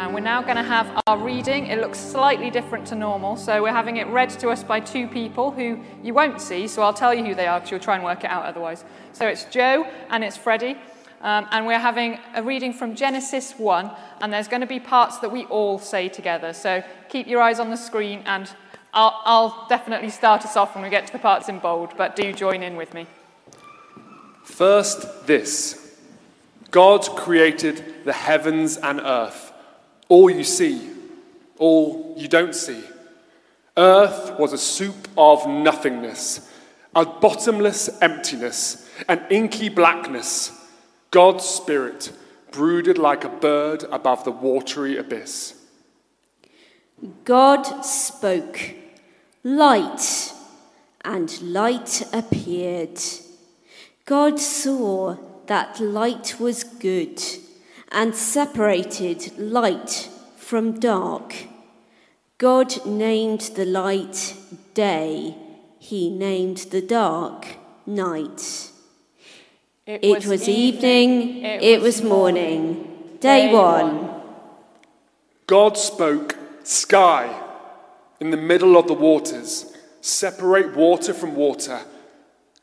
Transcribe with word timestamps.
And 0.00 0.14
we're 0.14 0.20
now 0.20 0.40
going 0.40 0.56
to 0.56 0.62
have 0.62 1.02
our 1.06 1.18
reading. 1.18 1.66
It 1.66 1.78
looks 1.78 1.98
slightly 1.98 2.48
different 2.48 2.86
to 2.86 2.94
normal, 2.94 3.36
so 3.36 3.62
we're 3.62 3.70
having 3.70 3.98
it 3.98 4.06
read 4.06 4.30
to 4.30 4.48
us 4.48 4.64
by 4.64 4.80
two 4.80 5.06
people 5.06 5.50
who 5.50 5.78
you 6.02 6.14
won't 6.14 6.40
see, 6.40 6.68
so 6.68 6.80
I'll 6.80 6.94
tell 6.94 7.12
you 7.12 7.22
who 7.22 7.34
they 7.34 7.46
are 7.46 7.60
because 7.60 7.70
you'll 7.70 7.80
try 7.80 7.96
and 7.96 8.04
work 8.04 8.24
it 8.24 8.30
out 8.30 8.46
otherwise. 8.46 8.82
So 9.12 9.26
it's 9.26 9.44
Joe 9.44 9.86
and 10.08 10.24
it's 10.24 10.38
Freddie. 10.38 10.78
Um, 11.20 11.46
and 11.50 11.66
we're 11.66 11.78
having 11.78 12.18
a 12.34 12.42
reading 12.42 12.72
from 12.72 12.94
Genesis 12.94 13.52
1, 13.58 13.90
and 14.22 14.32
there's 14.32 14.48
going 14.48 14.62
to 14.62 14.66
be 14.66 14.80
parts 14.80 15.18
that 15.18 15.30
we 15.30 15.44
all 15.44 15.78
say 15.78 16.08
together. 16.08 16.54
So 16.54 16.82
keep 17.10 17.26
your 17.26 17.42
eyes 17.42 17.60
on 17.60 17.68
the 17.68 17.76
screen, 17.76 18.22
and 18.24 18.50
I'll, 18.94 19.20
I'll 19.26 19.66
definitely 19.68 20.08
start 20.08 20.46
us 20.46 20.56
off 20.56 20.74
when 20.74 20.82
we 20.82 20.88
get 20.88 21.08
to 21.08 21.12
the 21.12 21.18
parts 21.18 21.50
in 21.50 21.58
bold, 21.58 21.94
but 21.98 22.16
do 22.16 22.32
join 22.32 22.62
in 22.62 22.76
with 22.76 22.94
me. 22.94 23.06
First, 24.44 25.26
this 25.26 25.94
God 26.70 27.02
created 27.16 28.06
the 28.06 28.14
heavens 28.14 28.78
and 28.78 28.98
earth, 29.00 29.49
all 30.10 30.28
you 30.28 30.44
see, 30.44 30.90
all 31.56 32.14
you 32.18 32.28
don't 32.28 32.54
see. 32.54 32.82
Earth 33.76 34.38
was 34.38 34.52
a 34.52 34.58
soup 34.58 35.08
of 35.16 35.46
nothingness, 35.46 36.52
a 36.94 37.06
bottomless 37.06 37.88
emptiness, 38.02 38.90
an 39.08 39.24
inky 39.30 39.68
blackness. 39.68 40.52
God's 41.12 41.44
Spirit 41.44 42.12
brooded 42.50 42.98
like 42.98 43.22
a 43.22 43.28
bird 43.28 43.84
above 43.84 44.24
the 44.24 44.32
watery 44.32 44.96
abyss. 44.96 45.54
God 47.24 47.62
spoke, 47.82 48.74
light, 49.44 50.32
and 51.04 51.40
light 51.40 52.02
appeared. 52.12 52.98
God 54.04 54.40
saw 54.40 55.16
that 55.46 55.78
light 55.78 56.40
was 56.40 56.64
good 56.64 57.22
and 57.90 58.14
separated 58.14 59.36
light 59.38 60.08
from 60.36 60.78
dark. 60.78 61.34
God 62.38 62.86
named 62.86 63.52
the 63.56 63.64
light 63.64 64.34
day, 64.74 65.36
he 65.78 66.10
named 66.10 66.58
the 66.70 66.82
dark 66.82 67.46
night. 67.86 68.70
It 69.86 70.04
It 70.04 70.26
was 70.26 70.48
evening, 70.48 71.42
it 71.42 71.80
was 71.80 72.02
morning, 72.02 73.18
day 73.20 73.52
one. 73.52 74.08
God 75.46 75.76
spoke, 75.76 76.36
Sky, 76.62 77.42
in 78.20 78.30
the 78.30 78.36
middle 78.36 78.76
of 78.76 78.86
the 78.86 78.94
waters, 78.94 79.76
separate 80.00 80.76
water 80.76 81.12
from 81.12 81.34
water. 81.34 81.80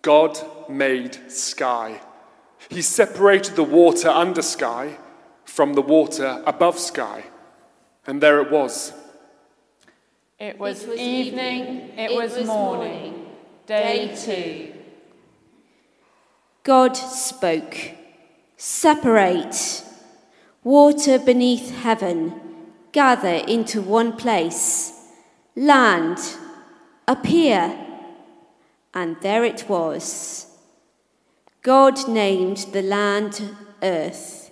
God 0.02 0.40
made 0.70 1.32
sky. 1.32 2.00
He 2.70 2.82
separated 2.82 3.56
the 3.56 3.64
water 3.64 4.10
under 4.10 4.42
sky 4.42 4.98
from 5.48 5.74
the 5.74 5.82
water 5.82 6.44
above 6.46 6.78
sky. 6.78 7.24
And 8.06 8.22
there 8.22 8.42
it 8.42 8.52
was. 8.52 8.94
It 10.40 10.60
was, 10.60 10.88
evening, 10.88 11.98
it, 11.98 12.14
was, 12.14 12.46
morning, 12.46 13.26
day 13.66 14.16
two. 14.16 14.74
God 16.62 16.96
spoke, 16.96 17.76
Separate 18.56 19.84
water 20.64 21.18
beneath 21.18 21.72
heaven, 21.82 22.40
gather 22.92 23.36
into 23.48 23.82
one 23.82 24.16
place. 24.16 24.94
Land, 25.56 26.20
appear. 27.08 27.86
And 28.94 29.16
there 29.22 29.44
it 29.44 29.68
was. 29.70 30.48
God 31.62 32.08
named 32.08 32.68
the 32.74 32.82
land 32.82 33.56
earth. 33.82 34.47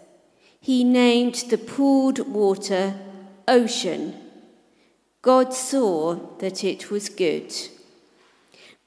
He 0.65 0.83
named 0.83 1.35
the 1.51 1.59
pooled 1.59 2.27
water 2.27 2.95
ocean. 3.47 4.15
God 5.21 5.53
saw 5.53 6.15
that 6.39 6.63
it 6.63 6.89
was 6.89 7.07
good. 7.07 7.53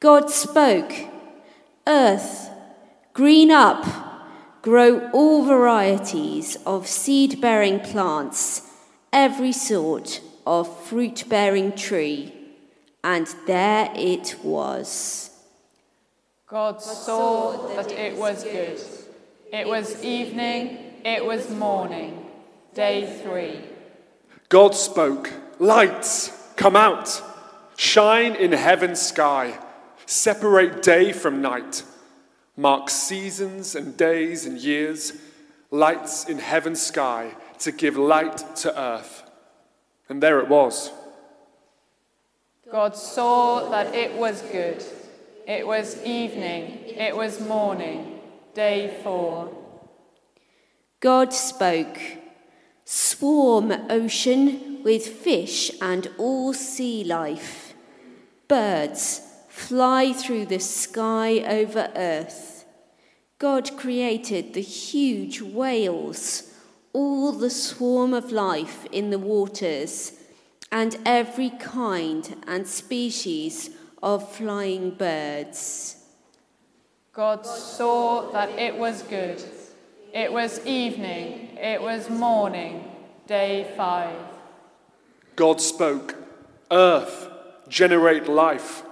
God 0.00 0.28
spoke, 0.28 0.92
Earth, 1.86 2.50
green 3.12 3.52
up, 3.52 3.86
grow 4.60 5.08
all 5.10 5.44
varieties 5.44 6.56
of 6.66 6.88
seed 6.88 7.40
bearing 7.40 7.78
plants, 7.78 8.62
every 9.12 9.52
sort 9.52 10.20
of 10.44 10.66
fruit 10.86 11.26
bearing 11.28 11.70
tree. 11.70 12.34
And 13.04 13.28
there 13.46 13.88
it 13.94 14.34
was. 14.42 15.30
God 16.48 16.82
saw 16.82 17.68
that 17.76 17.92
it 17.92 18.16
was 18.16 18.42
good. 18.42 18.80
It 19.52 19.68
was 19.68 20.02
evening, 20.02 20.87
it 21.08 21.24
was 21.24 21.48
morning, 21.50 22.26
day 22.74 23.20
three. 23.22 23.60
God 24.50 24.74
spoke, 24.74 25.32
Lights, 25.58 26.52
come 26.56 26.76
out. 26.76 27.22
Shine 27.76 28.34
in 28.34 28.52
heaven's 28.52 29.00
sky. 29.00 29.58
Separate 30.04 30.82
day 30.82 31.12
from 31.12 31.40
night. 31.40 31.82
Mark 32.56 32.90
seasons 32.90 33.74
and 33.74 33.96
days 33.96 34.44
and 34.44 34.58
years. 34.58 35.14
Lights 35.70 36.24
in 36.28 36.38
heaven's 36.38 36.82
sky 36.82 37.34
to 37.60 37.72
give 37.72 37.96
light 37.96 38.56
to 38.56 38.78
earth. 38.78 39.22
And 40.08 40.22
there 40.22 40.40
it 40.40 40.48
was. 40.48 40.90
God 42.70 42.94
saw 42.94 43.70
that 43.70 43.94
it 43.94 44.12
was 44.14 44.42
good. 44.42 44.84
It 45.46 45.66
was 45.66 46.02
evening, 46.04 46.84
it 46.84 47.16
was 47.16 47.40
morning, 47.40 48.20
day 48.52 48.94
four. 49.02 49.57
God 51.00 51.32
spoke, 51.32 51.98
Swarm 52.84 53.70
ocean 53.90 54.82
with 54.82 55.06
fish 55.06 55.70
and 55.80 56.10
all 56.18 56.52
sea 56.52 57.04
life. 57.04 57.74
Birds 58.48 59.20
fly 59.48 60.12
through 60.12 60.46
the 60.46 60.58
sky 60.58 61.40
over 61.40 61.92
earth. 61.94 62.64
God 63.38 63.76
created 63.76 64.54
the 64.54 64.62
huge 64.62 65.40
whales, 65.40 66.50
all 66.92 67.30
the 67.30 67.50
swarm 67.50 68.12
of 68.12 68.32
life 68.32 68.84
in 68.90 69.10
the 69.10 69.18
waters, 69.18 70.14
and 70.72 70.96
every 71.06 71.50
kind 71.50 72.34
and 72.48 72.66
species 72.66 73.70
of 74.02 74.32
flying 74.32 74.90
birds. 74.90 75.96
God 77.12 77.46
saw 77.46 78.32
that 78.32 78.50
it 78.58 78.76
was 78.76 79.02
good. 79.02 79.44
It 80.12 80.32
was 80.32 80.64
evening, 80.64 81.56
it 81.58 81.82
was 81.82 82.08
morning, 82.08 82.90
day 83.26 83.70
five. 83.76 84.16
God 85.36 85.60
spoke, 85.60 86.16
Earth, 86.70 87.28
generate 87.68 88.26
life, 88.26 88.82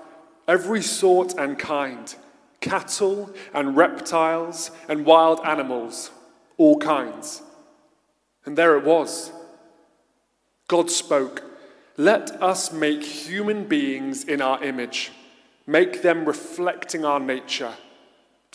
every 0.47 0.83
sort 0.83 1.35
and 1.35 1.59
kind, 1.59 2.15
cattle 2.61 3.31
and 3.55 3.77
reptiles 3.77 4.71
and 4.89 5.07
wild 5.07 5.41
animals, 5.45 6.11
all 6.59 6.79
kinds. 6.79 7.43
And 8.45 8.57
there 8.59 8.77
it 8.77 8.85
was. 8.85 9.33
God 10.69 10.91
spoke, 10.91 11.43
Let 11.97 12.31
us 12.43 12.73
make 12.73 13.03
human 13.03 13.65
beings 13.65 14.23
in 14.23 14.43
our 14.43 14.63
image, 14.63 15.13
make 15.67 16.03
them 16.03 16.27
reflecting 16.27 17.07
our 17.07 17.21
nature, 17.21 17.73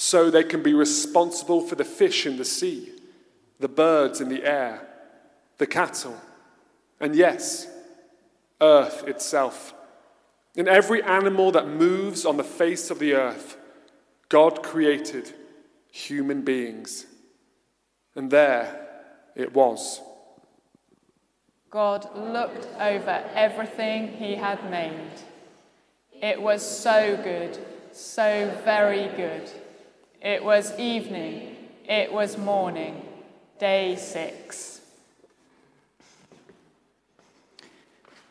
so 0.01 0.31
they 0.31 0.43
can 0.43 0.63
be 0.63 0.73
responsible 0.73 1.61
for 1.61 1.75
the 1.75 1.85
fish 1.85 2.25
in 2.25 2.37
the 2.37 2.43
sea, 2.43 2.91
the 3.59 3.67
birds 3.67 4.19
in 4.19 4.29
the 4.29 4.43
air, 4.43 4.81
the 5.59 5.67
cattle, 5.67 6.19
and 6.99 7.15
yes, 7.15 7.67
earth 8.59 9.07
itself. 9.07 9.75
In 10.55 10.67
every 10.67 11.03
animal 11.03 11.51
that 11.51 11.67
moves 11.67 12.25
on 12.25 12.37
the 12.37 12.43
face 12.43 12.89
of 12.89 12.97
the 12.97 13.13
earth, 13.13 13.57
God 14.27 14.63
created 14.63 15.35
human 15.91 16.41
beings. 16.41 17.05
And 18.15 18.31
there 18.31 18.87
it 19.35 19.53
was. 19.53 20.01
God 21.69 22.09
looked 22.17 22.65
over 22.79 23.23
everything 23.35 24.07
he 24.07 24.33
had 24.33 24.67
made. 24.71 25.21
It 26.23 26.41
was 26.41 26.63
so 26.63 27.17
good, 27.17 27.59
so 27.91 28.51
very 28.65 29.07
good. 29.15 29.51
It 30.21 30.43
was 30.43 30.77
evening, 30.77 31.55
it 31.89 32.13
was 32.13 32.37
morning, 32.37 33.01
day 33.59 33.95
six. 33.95 34.81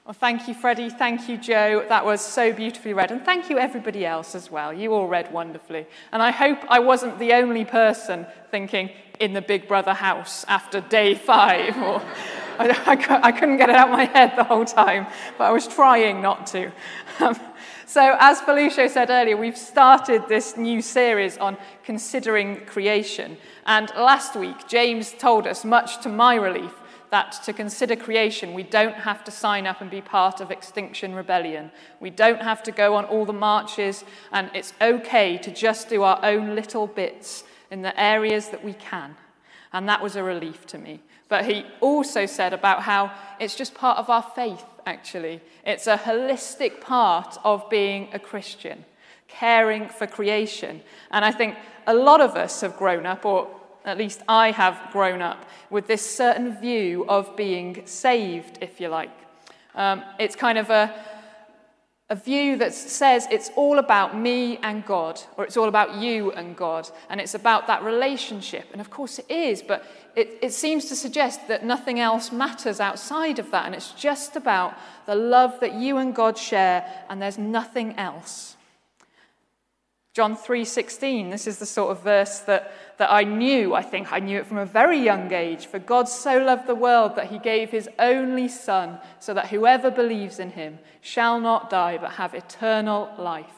Well, 0.05 0.15
thank 0.15 0.47
you, 0.47 0.55
Freddie. 0.55 0.89
Thank 0.89 1.29
you, 1.29 1.37
Joe. 1.37 1.85
That 1.89 2.05
was 2.05 2.21
so 2.21 2.53
beautifully 2.53 2.95
read. 2.95 3.11
And 3.11 3.25
thank 3.25 3.51
you, 3.51 3.59
everybody 3.59 4.07
else, 4.07 4.37
as 4.37 4.53
well. 4.53 4.73
You 4.73 4.95
all 4.95 5.09
read 5.09 5.33
wonderfully. 5.33 5.85
And 6.13 6.23
I 6.23 6.31
hope 6.31 6.59
I 6.69 6.79
wasn't 6.79 7.19
the 7.19 7.33
only 7.33 7.65
person 7.65 8.25
thinking 8.53 8.91
in 9.19 9.33
the 9.33 9.43
Big 9.43 9.67
Brother 9.67 9.93
house 9.93 10.45
after 10.47 10.81
day 10.81 11.17
five. 11.17 11.77
Or 11.77 12.01
I, 12.59 12.69
I, 12.87 13.21
I 13.25 13.33
couldn't 13.33 13.57
get 13.57 13.69
it 13.69 13.75
out 13.75 13.89
of 13.89 13.97
my 13.97 14.05
head 14.05 14.35
the 14.37 14.45
whole 14.45 14.65
time, 14.65 15.09
but 15.37 15.45
I 15.45 15.51
was 15.51 15.67
trying 15.67 16.23
not 16.23 16.47
to. 16.49 16.71
Um, 17.19 17.39
so, 17.91 18.17
as 18.21 18.41
Felicio 18.41 18.89
said 18.89 19.11
earlier, 19.11 19.37
we've 19.37 19.59
started 19.59 20.29
this 20.29 20.57
new 20.57 20.81
series 20.81 21.37
on 21.39 21.57
considering 21.83 22.65
creation. 22.67 23.37
And 23.67 23.91
last 23.97 24.37
week, 24.37 24.69
James 24.69 25.13
told 25.13 25.45
us, 25.45 25.65
much 25.65 26.01
to 26.05 26.09
my 26.09 26.37
relief, 26.37 26.73
that 27.11 27.33
to 27.47 27.53
consider 27.53 27.97
creation, 27.97 28.55
we 28.55 28.63
don't 28.63 28.95
have 28.95 29.25
to 29.25 29.33
sign 29.33 29.67
up 29.67 29.81
and 29.81 29.91
be 29.91 30.01
part 30.01 30.41
of 30.41 30.53
Extinction 30.53 31.17
Rebellion. 31.17 31.73
We 31.99 32.11
don't 32.11 32.41
have 32.41 32.63
to 32.63 32.71
go 32.71 32.95
on 32.95 33.07
all 33.07 33.25
the 33.25 33.33
marches, 33.33 34.05
and 34.31 34.53
it's 34.55 34.73
okay 34.81 35.37
to 35.39 35.51
just 35.51 35.89
do 35.89 36.05
our 36.05 36.21
own 36.23 36.55
little 36.55 36.87
bits 36.87 37.43
in 37.73 37.83
the 37.83 38.01
areas 38.01 38.51
that 38.51 38.65
we 38.65 38.75
can. 38.75 39.17
And 39.73 39.89
that 39.89 40.01
was 40.01 40.15
a 40.15 40.23
relief 40.23 40.65
to 40.69 40.79
me. 40.79 41.01
But 41.29 41.45
he 41.45 41.65
also 41.81 42.27
said 42.27 42.53
about 42.53 42.83
how 42.83 43.13
it's 43.41 43.55
just 43.55 43.75
part 43.75 43.99
of 43.99 44.11
our 44.11 44.23
faith, 44.23 44.65
actually. 44.87 45.41
It's 45.65 45.87
a 45.87 45.97
holistic 45.97 46.81
part 46.81 47.38
of 47.44 47.69
being 47.71 48.09
a 48.12 48.19
Christian, 48.19 48.85
caring 49.29 49.88
for 49.88 50.06
creation. 50.06 50.82
And 51.11 51.25
I 51.25 51.32
think 51.32 51.56
a 51.87 51.94
lot 51.94 52.21
of 52.21 52.37
us 52.37 52.61
have 52.61 52.77
grown 52.77 53.06
up, 53.06 53.25
or 53.25 53.49
at 53.85 53.99
least 53.99 54.23
I 54.29 54.50
have 54.50 54.79
grown 54.93 55.23
up, 55.23 55.49
with 55.71 55.87
this 55.87 56.09
certain 56.09 56.59
view 56.61 57.05
of 57.09 57.37
being 57.37 57.87
saved, 57.87 58.59
if 58.61 58.81
you 58.81 58.88
like. 58.88 59.11
Um, 59.75 60.03
it's 60.19 60.37
kind 60.37 60.59
of 60.59 60.69
a, 60.71 60.93
a 62.11 62.17
view 62.17 62.57
that 62.57 62.75
says 62.75 63.29
it's 63.31 63.51
all 63.55 63.79
about 63.79 64.19
me 64.19 64.59
and 64.65 64.85
God, 64.85 65.21
or 65.37 65.45
it's 65.45 65.57
all 65.57 65.69
about 65.69 65.95
you 65.95 66.33
and 66.33 66.57
God, 66.57 66.91
and 67.09 67.21
it's 67.21 67.35
about 67.35 67.69
that 67.69 67.85
relationship. 67.85 68.67
And 68.73 68.81
of 68.81 68.91
course 68.91 69.21
it 69.21 69.31
is, 69.31 69.62
but 69.62 69.85
it, 70.17 70.39
it 70.43 70.53
seems 70.53 70.87
to 70.87 70.97
suggest 70.97 71.47
that 71.47 71.65
nothing 71.65 72.01
else 72.01 72.33
matters 72.33 72.81
outside 72.81 73.39
of 73.39 73.53
that, 73.53 73.65
and 73.65 73.77
it's 73.77 73.93
just 73.93 74.35
about 74.35 74.75
the 75.07 75.15
love 75.15 75.61
that 75.61 75.75
you 75.75 75.99
and 75.99 76.12
God 76.12 76.37
share, 76.37 76.85
and 77.09 77.23
there's 77.23 77.39
nothing 77.39 77.95
else. 77.97 78.57
John 80.12 80.37
3:16 80.37 81.31
this 81.31 81.47
is 81.47 81.59
the 81.59 81.67
sort 81.67 81.93
of 81.93 82.03
verse 82.03 82.41
that, 82.41 82.73
that 82.99 83.12
I 83.12 83.23
knew. 83.23 83.75
I 83.75 83.83
think 83.83 84.12
I 84.12 84.19
knew 84.19 84.39
it 84.39 84.47
from 84.47 84.59
a 84.59 84.67
very 84.67 84.99
young 84.99 85.33
age. 85.33 85.67
For 85.67 85.79
God 85.79 86.09
so 86.09 86.39
loved 86.39 86.67
the 86.67 86.75
world 86.75 87.15
that 87.15 87.31
he 87.31 87.39
gave 87.39 87.71
his 87.71 87.89
only 87.99 88.49
son 88.49 88.99
so 89.21 89.33
that 89.35 89.51
whoever 89.51 89.91
believes 89.91 90.41
in 90.41 90.51
him 90.51 90.81
shall 91.01 91.39
not 91.39 91.71
die 91.71 91.97
but 91.97 92.12
have 92.12 92.35
eternal 92.35 93.12
life. 93.19 93.55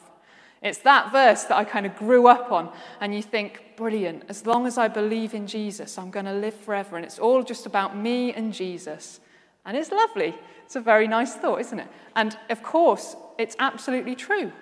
It's 0.63 0.79
that 0.79 1.11
verse 1.11 1.45
that 1.45 1.57
I 1.57 1.65
kind 1.65 1.87
of 1.87 1.97
grew 1.97 2.29
up 2.29 2.53
on 2.53 2.71
and 3.01 3.15
you 3.15 3.23
think 3.23 3.75
brilliant 3.77 4.25
as 4.29 4.45
long 4.45 4.67
as 4.67 4.77
I 4.77 4.89
believe 4.89 5.33
in 5.33 5.47
Jesus 5.47 5.97
I'm 5.97 6.11
going 6.11 6.27
to 6.27 6.35
live 6.35 6.55
forever. 6.55 6.97
And 6.97 7.07
it's 7.07 7.19
all 7.19 7.43
just 7.43 7.65
about 7.65 7.97
me 7.97 8.35
and 8.35 8.53
Jesus. 8.53 9.21
And 9.65 9.75
it's 9.75 9.91
lovely. 9.91 10.35
It's 10.67 10.77
a 10.77 10.83
very 10.83 11.09
nice 11.09 11.35
thought 11.35 11.61
isn't 11.63 11.81
it? 11.81 11.89
And 12.15 12.37
of 12.51 12.63
course 12.63 13.17
it's 13.39 13.57
absolutely 13.59 14.15
true. 14.15 14.53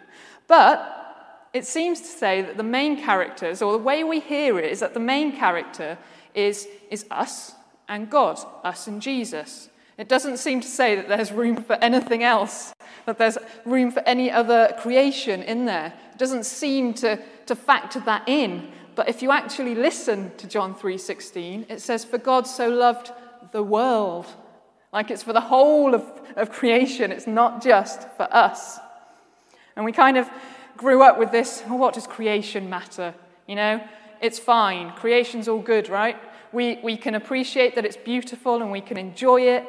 But 0.46 0.99
it 1.52 1.66
seems 1.66 2.00
to 2.00 2.06
say 2.06 2.42
that 2.42 2.56
the 2.56 2.62
main 2.62 2.96
characters, 3.02 3.60
or 3.62 3.72
the 3.72 3.78
way 3.78 4.04
we 4.04 4.20
hear 4.20 4.58
it, 4.58 4.70
is 4.70 4.80
that 4.80 4.94
the 4.94 5.00
main 5.00 5.36
character 5.36 5.98
is, 6.34 6.68
is 6.90 7.04
us 7.10 7.54
and 7.88 8.08
God, 8.08 8.38
us 8.62 8.86
and 8.86 9.02
Jesus. 9.02 9.68
It 9.98 10.08
doesn't 10.08 10.38
seem 10.38 10.60
to 10.60 10.68
say 10.68 10.94
that 10.94 11.08
there's 11.08 11.32
room 11.32 11.62
for 11.62 11.74
anything 11.74 12.22
else, 12.22 12.72
that 13.04 13.18
there's 13.18 13.36
room 13.66 13.90
for 13.90 14.00
any 14.06 14.30
other 14.30 14.74
creation 14.78 15.42
in 15.42 15.66
there. 15.66 15.92
It 16.12 16.18
doesn't 16.18 16.46
seem 16.46 16.94
to, 16.94 17.20
to 17.46 17.56
factor 17.56 18.00
that 18.00 18.28
in. 18.28 18.70
But 18.94 19.08
if 19.08 19.20
you 19.22 19.30
actually 19.30 19.74
listen 19.74 20.32
to 20.36 20.46
John 20.46 20.74
3:16, 20.74 21.66
it 21.68 21.80
says, 21.80 22.04
For 22.04 22.18
God 22.18 22.46
so 22.46 22.68
loved 22.68 23.10
the 23.52 23.62
world. 23.62 24.26
Like 24.92 25.10
it's 25.10 25.22
for 25.22 25.32
the 25.32 25.40
whole 25.40 25.94
of, 25.94 26.04
of 26.36 26.50
creation, 26.50 27.12
it's 27.12 27.26
not 27.26 27.62
just 27.62 28.08
for 28.16 28.28
us. 28.34 28.78
And 29.76 29.84
we 29.84 29.92
kind 29.92 30.16
of 30.16 30.28
grew 30.80 31.02
up 31.02 31.18
with 31.18 31.30
this 31.30 31.62
well, 31.68 31.76
what 31.76 31.92
does 31.92 32.06
creation 32.06 32.70
matter? 32.70 33.12
You 33.46 33.54
know, 33.54 33.84
it's 34.22 34.38
fine. 34.38 34.92
Creation's 34.92 35.46
all 35.46 35.60
good, 35.60 35.90
right? 35.90 36.16
We, 36.52 36.78
we 36.82 36.96
can 36.96 37.14
appreciate 37.14 37.74
that 37.74 37.84
it's 37.84 37.98
beautiful 37.98 38.62
and 38.62 38.72
we 38.72 38.80
can 38.80 38.96
enjoy 38.96 39.42
it, 39.42 39.66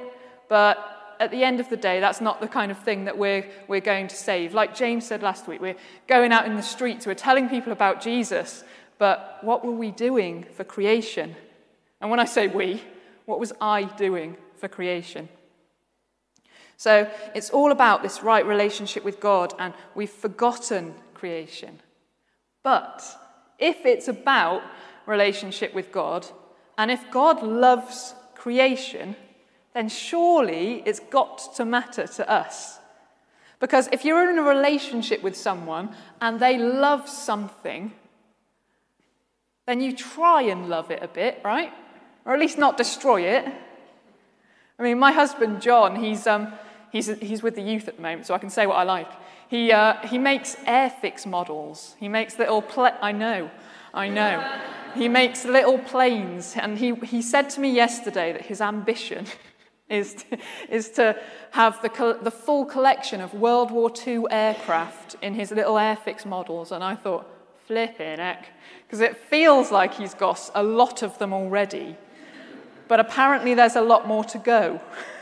but 0.48 1.18
at 1.20 1.30
the 1.30 1.44
end 1.44 1.60
of 1.60 1.68
the 1.68 1.76
day, 1.76 2.00
that's 2.00 2.22
not 2.22 2.40
the 2.40 2.48
kind 2.48 2.72
of 2.72 2.80
thing 2.80 3.04
that 3.06 3.18
we're, 3.18 3.46
we're 3.68 3.82
going 3.82 4.08
to 4.08 4.16
save. 4.16 4.54
Like 4.54 4.74
James 4.74 5.06
said 5.06 5.22
last 5.22 5.50
week, 5.50 5.60
we're 5.60 5.76
going 6.08 6.32
out 6.32 6.46
in 6.46 6.56
the 6.56 6.64
streets, 6.64 7.06
we're 7.06 7.14
telling 7.14 7.50
people 7.50 7.74
about 7.74 8.00
Jesus, 8.00 8.64
but 8.98 9.40
what 9.42 9.66
were 9.66 9.74
we 9.74 9.92
doing 9.92 10.46
for 10.56 10.64
creation? 10.64 11.36
And 12.00 12.10
when 12.10 12.22
I 12.22 12.26
say 12.26 12.48
we, 12.48 12.82
what 13.26 13.38
was 13.38 13.52
I 13.60 13.84
doing 13.84 14.38
for 14.56 14.70
creation? 14.70 15.28
So 16.82 17.08
it's 17.36 17.52
all 17.52 17.72
about 17.72 18.02
this 18.02 18.24
right 18.24 18.44
relationship 18.44 19.06
with 19.06 19.20
God, 19.20 19.54
and 19.60 19.76
we've 19.94 20.10
forgotten 20.10 20.96
creation. 21.14 21.80
But 22.64 23.04
if 23.60 23.86
it's 23.86 24.08
about 24.08 24.64
relationship 25.06 25.76
with 25.76 25.92
God, 25.92 26.26
and 26.80 26.90
if 26.90 27.12
God 27.12 27.44
loves 27.44 28.16
creation, 28.34 29.16
then 29.76 29.90
surely 29.90 30.82
it's 30.84 31.00
got 31.00 31.54
to 31.58 31.66
matter 31.66 32.08
to 32.08 32.28
us. 32.28 32.80
Because 33.60 33.88
if 33.92 34.04
you're 34.04 34.32
in 34.32 34.40
a 34.40 34.42
relationship 34.42 35.22
with 35.22 35.36
someone 35.36 35.96
and 36.20 36.40
they 36.40 36.58
love 36.58 37.08
something, 37.08 37.92
then 39.68 39.82
you 39.82 39.96
try 39.96 40.42
and 40.42 40.68
love 40.68 40.90
it 40.90 41.04
a 41.04 41.08
bit, 41.08 41.42
right? 41.46 41.72
Or 42.26 42.34
at 42.34 42.40
least 42.40 42.58
not 42.58 42.76
destroy 42.76 43.22
it. 43.22 43.46
I 44.80 44.82
mean, 44.82 44.98
my 44.98 45.12
husband, 45.12 45.62
John, 45.62 45.96
he's, 45.98 46.26
um, 46.26 46.52
He's, 46.92 47.08
he's 47.20 47.42
with 47.42 47.56
the 47.56 47.62
youth 47.62 47.88
at 47.88 47.96
the 47.96 48.02
moment, 48.02 48.28
so 48.28 48.34
I 48.34 48.38
can 48.38 48.50
say 48.50 48.68
what 48.68 48.76
I 48.76 48.84
like. 48.84 49.08
He, 49.48 49.72
uh, 49.72 49.96
he 50.08 50.18
makes 50.18 50.56
Airfix 50.68 51.26
models. 51.26 51.96
He 52.00 52.10
makes 52.10 52.38
little, 52.38 52.62
pla- 52.62 52.98
I 53.02 53.12
know, 53.12 53.50
I 53.94 54.10
know. 54.10 54.60
He 54.94 55.08
makes 55.08 55.46
little 55.46 55.78
planes, 55.80 56.56
and 56.58 56.78
he, 56.78 56.96
he 56.96 57.22
said 57.22 57.50
to 57.52 57.62
me 57.62 57.72
yesterday 57.72 58.34
that 58.34 58.42
his 58.42 58.60
ambition 58.60 59.26
is 59.90 60.16
to, 60.16 60.38
is 60.70 60.90
to 60.92 61.18
have 61.52 61.82
the, 61.82 62.18
the 62.22 62.32
full 62.32 62.66
collection 62.66 63.22
of 63.22 63.34
World 63.34 63.72
War 63.72 63.92
II 64.06 64.26
aircraft 64.30 65.16
in 65.22 65.34
his 65.34 65.52
little 65.52 65.76
Airfix 65.76 66.26
models. 66.26 66.74
And 66.74 66.84
I 66.84 66.96
thought, 66.96 67.26
flipping 67.68 68.20
heck, 68.20 68.48
because 68.86 69.00
it 69.00 69.16
feels 69.16 69.72
like 69.72 69.94
he's 69.94 70.14
got 70.14 70.50
a 70.56 70.64
lot 70.64 71.04
of 71.04 71.18
them 71.20 71.32
already, 71.32 71.96
but 72.90 73.00
apparently 73.00 73.54
there's 73.54 73.78
a 73.78 73.82
lot 73.82 74.08
more 74.08 74.26
to 74.26 74.38
go. 74.38 74.82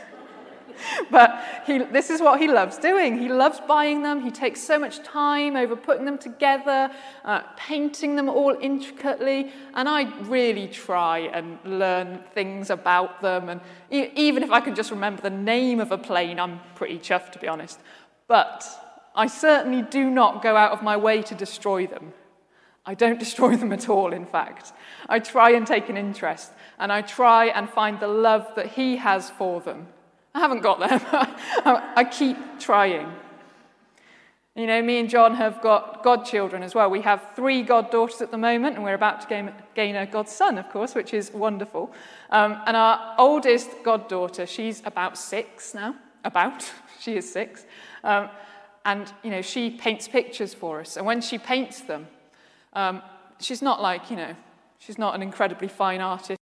but 1.10 1.62
he, 1.66 1.78
this 1.78 2.10
is 2.10 2.20
what 2.20 2.40
he 2.40 2.48
loves 2.48 2.78
doing. 2.78 3.18
He 3.18 3.28
loves 3.28 3.60
buying 3.60 4.02
them. 4.02 4.20
He 4.20 4.30
takes 4.30 4.62
so 4.62 4.78
much 4.78 5.02
time 5.02 5.56
over 5.56 5.76
putting 5.76 6.04
them 6.04 6.18
together, 6.18 6.90
uh, 7.24 7.42
painting 7.56 8.16
them 8.16 8.28
all 8.28 8.56
intricately. 8.60 9.52
And 9.74 9.88
I 9.88 10.04
really 10.22 10.68
try 10.68 11.20
and 11.20 11.58
learn 11.64 12.24
things 12.34 12.70
about 12.70 13.22
them. 13.22 13.48
And 13.48 13.60
e- 13.90 14.10
even 14.16 14.42
if 14.42 14.50
I 14.50 14.60
can 14.60 14.74
just 14.74 14.90
remember 14.90 15.22
the 15.22 15.30
name 15.30 15.80
of 15.80 15.92
a 15.92 15.98
plane, 15.98 16.38
I'm 16.38 16.60
pretty 16.74 16.98
chuffed, 16.98 17.32
to 17.32 17.38
be 17.38 17.48
honest. 17.48 17.80
But 18.26 18.66
I 19.14 19.26
certainly 19.26 19.82
do 19.82 20.08
not 20.08 20.42
go 20.42 20.56
out 20.56 20.72
of 20.72 20.82
my 20.82 20.96
way 20.96 21.22
to 21.22 21.34
destroy 21.34 21.86
them. 21.86 22.12
I 22.86 22.94
don't 22.94 23.18
destroy 23.26 23.56
them 23.56 23.72
at 23.72 23.88
all, 23.88 24.12
in 24.12 24.26
fact. 24.26 24.72
I 25.08 25.18
try 25.18 25.50
and 25.50 25.66
take 25.66 25.88
an 25.88 25.96
interest, 25.96 26.52
and 26.78 26.92
I 26.92 27.02
try 27.02 27.46
and 27.46 27.68
find 27.68 28.00
the 28.00 28.08
love 28.08 28.52
that 28.56 28.66
he 28.66 28.96
has 28.96 29.30
for 29.30 29.60
them. 29.60 29.88
I 30.34 30.40
haven't 30.40 30.62
got 30.62 30.78
but 30.78 30.92
I 31.96 32.04
keep 32.04 32.36
trying. 32.60 33.12
You 34.56 34.66
know, 34.66 34.82
me 34.82 34.98
and 34.98 35.08
John 35.08 35.36
have 35.36 35.62
got 35.62 36.02
godchildren 36.02 36.62
as 36.62 36.74
well. 36.74 36.90
We 36.90 37.02
have 37.02 37.34
three 37.36 37.62
goddaughters 37.62 38.20
at 38.20 38.30
the 38.30 38.38
moment, 38.38 38.74
and 38.74 38.84
we're 38.84 38.94
about 38.94 39.20
to 39.22 39.28
gain, 39.28 39.52
gain 39.74 39.94
a 39.94 40.06
godson, 40.06 40.58
of 40.58 40.68
course, 40.70 40.94
which 40.94 41.14
is 41.14 41.32
wonderful. 41.32 41.92
Um, 42.30 42.60
and 42.66 42.76
our 42.76 43.14
oldest 43.16 43.70
goddaughter, 43.84 44.46
she's 44.46 44.82
about 44.84 45.16
six 45.16 45.72
now. 45.72 45.94
About. 46.24 46.70
she 47.00 47.16
is 47.16 47.32
six. 47.32 47.64
Um, 48.02 48.28
and, 48.84 49.12
you 49.22 49.30
know, 49.30 49.40
she 49.40 49.70
paints 49.70 50.08
pictures 50.08 50.52
for 50.52 50.80
us. 50.80 50.96
And 50.96 51.06
when 51.06 51.20
she 51.20 51.38
paints 51.38 51.82
them, 51.82 52.08
um, 52.72 53.02
she's 53.38 53.62
not 53.62 53.80
like, 53.80 54.10
you 54.10 54.16
know, 54.16 54.34
she's 54.78 54.98
not 54.98 55.14
an 55.14 55.22
incredibly 55.22 55.68
fine 55.68 56.00
artist. 56.00 56.39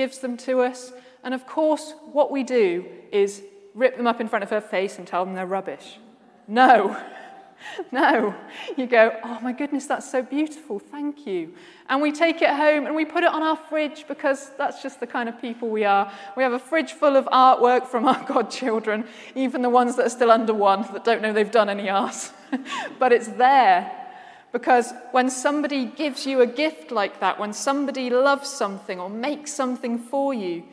Gives 0.00 0.20
them 0.20 0.34
to 0.34 0.62
us. 0.62 0.94
And 1.22 1.34
of 1.34 1.46
course, 1.46 1.92
what 2.12 2.30
we 2.30 2.42
do 2.42 2.86
is 3.12 3.42
rip 3.74 3.98
them 3.98 4.06
up 4.06 4.18
in 4.18 4.28
front 4.28 4.42
of 4.42 4.48
her 4.48 4.62
face 4.62 4.96
and 4.96 5.06
tell 5.06 5.26
them 5.26 5.34
they're 5.34 5.54
rubbish. 5.58 5.98
No. 6.48 6.96
No. 7.92 8.34
You 8.78 8.86
go, 8.86 9.14
oh 9.22 9.38
my 9.42 9.52
goodness, 9.52 9.84
that's 9.84 10.10
so 10.10 10.22
beautiful, 10.22 10.78
thank 10.78 11.26
you. 11.26 11.52
And 11.90 12.00
we 12.00 12.10
take 12.10 12.40
it 12.40 12.48
home 12.48 12.86
and 12.86 12.94
we 12.96 13.04
put 13.04 13.22
it 13.22 13.28
on 13.28 13.42
our 13.42 13.54
fridge 13.68 14.06
because 14.08 14.50
that's 14.56 14.82
just 14.82 14.98
the 14.98 15.06
kind 15.06 15.28
of 15.28 15.38
people 15.42 15.68
we 15.68 15.84
are. 15.84 16.10
We 16.38 16.42
have 16.42 16.54
a 16.54 16.58
fridge 16.58 16.94
full 16.94 17.16
of 17.18 17.26
artwork 17.26 17.86
from 17.86 18.06
our 18.06 18.24
godchildren, 18.34 19.04
even 19.34 19.60
the 19.60 19.68
ones 19.68 19.96
that 19.96 20.06
are 20.06 20.16
still 20.18 20.30
under 20.30 20.54
one 20.54 20.88
that 20.94 21.04
don't 21.04 21.20
know 21.20 21.34
they've 21.34 21.50
done 21.50 21.68
any 21.68 21.90
art. 21.90 22.32
but 22.98 23.12
it's 23.12 23.28
there 23.28 23.99
because 24.52 24.92
when 25.12 25.30
somebody 25.30 25.84
gives 25.86 26.26
you 26.26 26.40
a 26.40 26.46
gift 26.46 26.90
like 26.90 27.20
that, 27.20 27.38
when 27.38 27.52
somebody 27.52 28.10
loves 28.10 28.48
something 28.48 28.98
or 28.98 29.08
makes 29.08 29.52
something 29.52 29.98
for 29.98 30.34
you, 30.34 30.64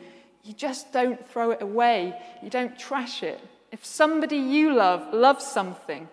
you 0.42 0.52
just 0.52 0.92
don't 0.92 1.28
throw 1.28 1.50
it 1.50 1.62
away. 1.62 2.18
You 2.42 2.50
don't 2.50 2.78
trash 2.78 3.22
it. 3.22 3.40
If 3.70 3.84
somebody 3.84 4.36
you 4.36 4.74
love 4.74 5.12
loves 5.12 5.46
something, 5.46 6.08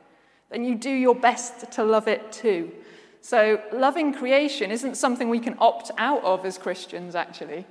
then 0.50 0.64
you 0.64 0.76
do 0.76 0.90
your 0.90 1.16
best 1.16 1.72
to 1.74 1.84
love 1.84 2.08
it 2.08 2.32
too. 2.32 2.72
So, 3.22 3.60
loving 3.72 4.14
creation 4.14 4.70
isn't 4.70 4.96
something 4.98 5.30
we 5.30 5.40
can 5.40 5.56
opt 5.60 5.90
out 5.98 6.24
of 6.24 6.46
as 6.46 6.60
Christians, 6.60 7.16
actually. 7.16 7.66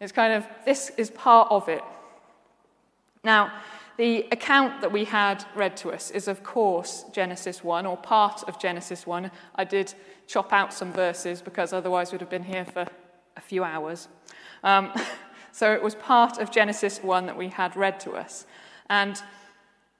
It's 0.00 0.12
kind 0.12 0.32
of, 0.32 0.46
this 0.64 0.92
is 0.96 1.10
part 1.10 1.48
of 1.50 1.68
it. 1.68 1.82
Now, 3.24 3.52
the 3.98 4.26
account 4.32 4.80
that 4.80 4.90
we 4.90 5.04
had 5.04 5.44
read 5.54 5.76
to 5.78 5.90
us 5.90 6.10
is, 6.10 6.28
of 6.28 6.42
course, 6.42 7.04
Genesis 7.12 7.62
1, 7.62 7.86
or 7.86 7.96
part 7.96 8.42
of 8.48 8.58
Genesis 8.58 9.06
1. 9.06 9.30
I 9.54 9.64
did 9.64 9.94
chop 10.26 10.52
out 10.52 10.72
some 10.72 10.92
verses 10.92 11.42
because 11.42 11.72
otherwise 11.72 12.12
we'd 12.12 12.20
have 12.20 12.30
been 12.30 12.44
here 12.44 12.64
for 12.64 12.86
a 13.36 13.40
few 13.40 13.64
hours. 13.64 14.08
Um, 14.64 14.92
so 15.52 15.72
it 15.72 15.82
was 15.82 15.94
part 15.94 16.38
of 16.38 16.50
Genesis 16.50 17.02
1 17.02 17.26
that 17.26 17.36
we 17.36 17.48
had 17.48 17.76
read 17.76 18.00
to 18.00 18.12
us. 18.12 18.46
And 18.88 19.22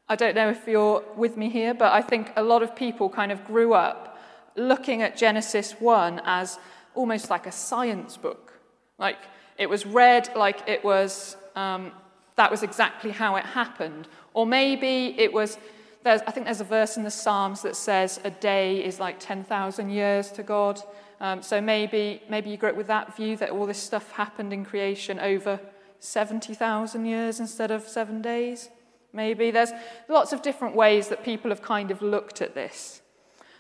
I 0.09 0.17
don't 0.17 0.35
know 0.35 0.49
if 0.49 0.67
you're 0.67 1.03
with 1.17 1.37
me 1.37 1.49
here, 1.49 1.75
but 1.75 1.93
I 1.93 2.03
think 2.03 2.33
a 2.37 2.43
lot 2.43 2.63
of 2.63 2.75
people 2.75 3.09
kind 3.09 3.33
of 3.33 3.45
grew 3.45 3.75
up 3.75 4.19
looking 4.57 5.03
at 5.03 5.17
Genesis 5.17 5.73
1 5.73 6.21
as 6.25 6.59
almost 6.95 7.31
like 7.31 7.47
a 7.47 7.53
science 7.53 8.17
book. 8.17 8.53
Like 8.99 9.19
it 9.59 9.69
was 9.69 9.87
read 9.87 10.31
like 10.37 10.69
it 10.69 10.85
was, 10.85 11.37
um, 11.57 11.93
that 12.37 12.51
was 12.51 12.63
exactly 12.63 13.11
how 13.11 13.37
it 13.37 13.45
happened. 13.45 14.09
Or 14.35 14.47
maybe 14.47 15.15
it 15.19 15.33
was, 15.33 15.59
there's, 16.03 16.23
I 16.27 16.31
think 16.31 16.47
there's 16.47 16.61
a 16.61 16.65
verse 16.65 16.97
in 16.97 17.03
the 17.03 17.11
Psalms 17.11 17.63
that 17.63 17.77
says 17.77 18.21
a 18.25 18.31
day 18.31 18.85
is 18.85 18.99
like 18.99 19.17
10,000 19.19 19.91
years 19.91 20.31
to 20.33 20.43
God. 20.43 20.81
Um, 21.21 21.43
so 21.43 21.61
maybe, 21.61 22.23
maybe 22.29 22.51
you 22.51 22.57
grew 22.57 22.71
up 22.71 22.77
with 22.77 22.89
that 22.89 23.17
view 23.17 23.37
that 23.37 23.51
all 23.51 23.67
this 23.67 23.79
stuff 23.79 24.11
happened 24.13 24.53
in 24.53 24.65
creation 24.65 25.21
over 25.21 25.61
70,000 26.01 27.05
years 27.05 27.39
instead 27.39 27.71
of 27.71 27.87
seven 27.87 28.21
days. 28.23 28.71
Maybe 29.13 29.51
there's 29.51 29.73
lots 30.09 30.33
of 30.33 30.43
different 30.43 30.75
ways 30.75 31.09
that 31.09 31.23
people 31.23 31.51
have 31.51 31.63
kind 31.63 31.91
of 31.91 32.03
looked 32.03 32.41
at 32.41 32.55
this. 32.55 33.03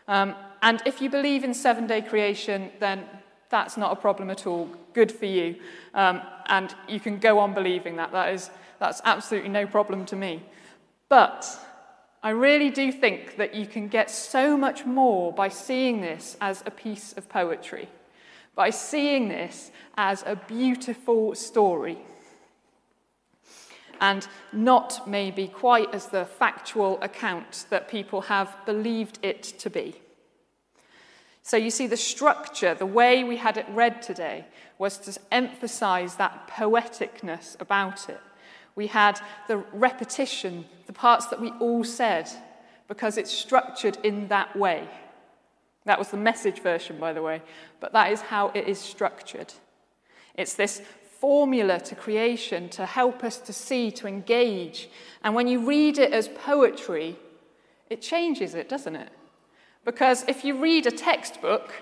Um, 0.08 0.34
and 0.62 0.82
if 0.86 1.00
you 1.00 1.10
believe 1.10 1.44
in 1.44 1.54
seven 1.54 1.86
day 1.86 2.02
creation, 2.02 2.70
then 2.80 3.04
that's 3.48 3.76
not 3.76 3.92
a 3.92 3.96
problem 3.96 4.30
at 4.30 4.46
all. 4.46 4.68
Good 4.94 5.12
for 5.12 5.26
you. 5.26 5.56
Um, 5.94 6.22
and 6.46 6.74
you 6.88 6.98
can 6.98 7.18
go 7.18 7.38
on 7.38 7.54
believing 7.54 7.96
that. 7.96 8.10
that 8.12 8.32
is, 8.32 8.50
that's 8.82 9.00
absolutely 9.04 9.48
no 9.48 9.64
problem 9.64 10.04
to 10.06 10.16
me. 10.16 10.42
But 11.08 11.46
I 12.20 12.30
really 12.30 12.68
do 12.68 12.90
think 12.90 13.36
that 13.36 13.54
you 13.54 13.64
can 13.64 13.86
get 13.86 14.10
so 14.10 14.56
much 14.56 14.84
more 14.84 15.32
by 15.32 15.50
seeing 15.50 16.00
this 16.00 16.36
as 16.40 16.64
a 16.66 16.72
piece 16.72 17.12
of 17.12 17.28
poetry, 17.28 17.88
by 18.56 18.70
seeing 18.70 19.28
this 19.28 19.70
as 19.96 20.24
a 20.26 20.34
beautiful 20.34 21.36
story, 21.36 21.98
and 24.00 24.26
not 24.52 25.06
maybe 25.06 25.46
quite 25.46 25.94
as 25.94 26.08
the 26.08 26.24
factual 26.24 27.00
account 27.02 27.66
that 27.70 27.88
people 27.88 28.22
have 28.22 28.56
believed 28.66 29.20
it 29.22 29.44
to 29.44 29.70
be. 29.70 29.94
So 31.44 31.56
you 31.56 31.70
see, 31.70 31.86
the 31.86 31.96
structure, 31.96 32.74
the 32.74 32.84
way 32.84 33.22
we 33.22 33.36
had 33.36 33.56
it 33.56 33.66
read 33.68 34.02
today, 34.02 34.46
was 34.76 34.98
to 34.98 35.20
emphasize 35.30 36.16
that 36.16 36.48
poeticness 36.48 37.60
about 37.60 38.08
it. 38.08 38.20
We 38.74 38.86
had 38.86 39.20
the 39.48 39.58
repetition, 39.72 40.64
the 40.86 40.92
parts 40.92 41.26
that 41.26 41.40
we 41.40 41.50
all 41.60 41.84
said, 41.84 42.28
because 42.88 43.18
it's 43.18 43.30
structured 43.30 43.98
in 44.02 44.28
that 44.28 44.56
way. 44.56 44.88
That 45.84 45.98
was 45.98 46.08
the 46.08 46.16
message 46.16 46.60
version, 46.60 46.98
by 46.98 47.12
the 47.12 47.22
way, 47.22 47.42
but 47.80 47.92
that 47.92 48.12
is 48.12 48.20
how 48.20 48.48
it 48.54 48.68
is 48.68 48.78
structured. 48.78 49.52
It's 50.34 50.54
this 50.54 50.80
formula 51.20 51.80
to 51.80 51.94
creation 51.94 52.68
to 52.70 52.86
help 52.86 53.22
us 53.22 53.38
to 53.38 53.52
see, 53.52 53.90
to 53.92 54.06
engage. 54.06 54.88
And 55.22 55.34
when 55.34 55.46
you 55.48 55.66
read 55.66 55.98
it 55.98 56.12
as 56.12 56.28
poetry, 56.28 57.16
it 57.90 58.00
changes 58.00 58.54
it, 58.54 58.68
doesn't 58.68 58.96
it? 58.96 59.10
Because 59.84 60.24
if 60.28 60.44
you 60.44 60.58
read 60.58 60.86
a 60.86 60.90
textbook, 60.90 61.72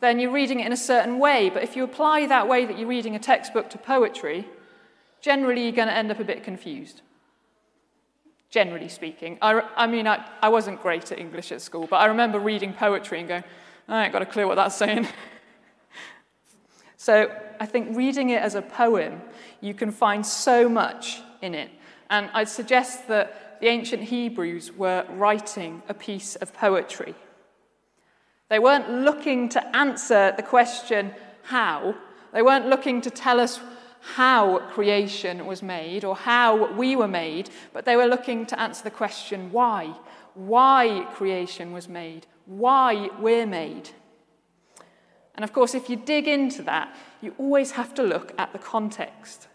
then 0.00 0.18
you're 0.20 0.32
reading 0.32 0.60
it 0.60 0.66
in 0.66 0.72
a 0.72 0.76
certain 0.76 1.18
way. 1.18 1.50
But 1.50 1.62
if 1.62 1.76
you 1.76 1.84
apply 1.84 2.26
that 2.26 2.48
way 2.48 2.64
that 2.64 2.78
you're 2.78 2.88
reading 2.88 3.16
a 3.16 3.18
textbook 3.18 3.68
to 3.70 3.78
poetry, 3.78 4.46
generally 5.20 5.62
you're 5.64 5.72
going 5.72 5.88
to 5.88 5.94
end 5.94 6.10
up 6.10 6.20
a 6.20 6.24
bit 6.24 6.42
confused. 6.42 7.02
Generally 8.50 8.88
speaking. 8.88 9.38
I, 9.42 9.62
I 9.76 9.86
mean, 9.86 10.06
I, 10.06 10.26
I 10.40 10.48
wasn't 10.48 10.80
great 10.80 11.12
at 11.12 11.18
English 11.18 11.52
at 11.52 11.60
school, 11.60 11.86
but 11.88 11.96
I 11.96 12.06
remember 12.06 12.38
reading 12.38 12.72
poetry 12.72 13.20
and 13.20 13.28
going, 13.28 13.44
I 13.88 14.04
ain't 14.04 14.12
got 14.12 14.22
a 14.22 14.26
clue 14.26 14.46
what 14.46 14.56
that's 14.56 14.76
saying. 14.76 15.08
so 16.96 17.30
I 17.60 17.66
think 17.66 17.96
reading 17.96 18.30
it 18.30 18.42
as 18.42 18.54
a 18.54 18.62
poem, 18.62 19.20
you 19.60 19.74
can 19.74 19.90
find 19.90 20.24
so 20.24 20.68
much 20.68 21.20
in 21.42 21.54
it. 21.54 21.70
And 22.10 22.30
I'd 22.32 22.48
suggest 22.48 23.08
that 23.08 23.60
the 23.60 23.68
ancient 23.68 24.04
Hebrews 24.04 24.72
were 24.72 25.04
writing 25.10 25.82
a 25.88 25.94
piece 25.94 26.36
of 26.36 26.54
poetry. 26.54 27.14
They 28.48 28.58
weren't 28.58 28.90
looking 28.90 29.48
to 29.50 29.76
answer 29.76 30.32
the 30.36 30.42
question, 30.42 31.12
how? 31.42 31.94
They 32.32 32.42
weren't 32.42 32.66
looking 32.66 33.00
to 33.02 33.10
tell 33.10 33.40
us 33.40 33.60
how 34.00 34.58
creation 34.70 35.46
was 35.46 35.62
made 35.62 36.04
or 36.04 36.16
how 36.16 36.72
we 36.74 36.96
were 36.96 37.08
made, 37.08 37.50
but 37.72 37.84
they 37.84 37.96
were 37.96 38.06
looking 38.06 38.46
to 38.46 38.60
answer 38.60 38.84
the 38.84 38.90
question, 38.90 39.52
why? 39.52 39.94
Why 40.34 41.06
creation 41.12 41.72
was 41.72 41.88
made? 41.88 42.26
Why 42.46 43.10
we're 43.18 43.46
made? 43.46 43.90
And 45.34 45.44
of 45.44 45.52
course, 45.52 45.74
if 45.74 45.88
you 45.88 45.96
dig 45.96 46.26
into 46.26 46.62
that, 46.62 46.94
you 47.20 47.34
always 47.38 47.72
have 47.72 47.94
to 47.94 48.02
look 48.02 48.32
at 48.38 48.52
the 48.52 48.58
context. 48.58 49.48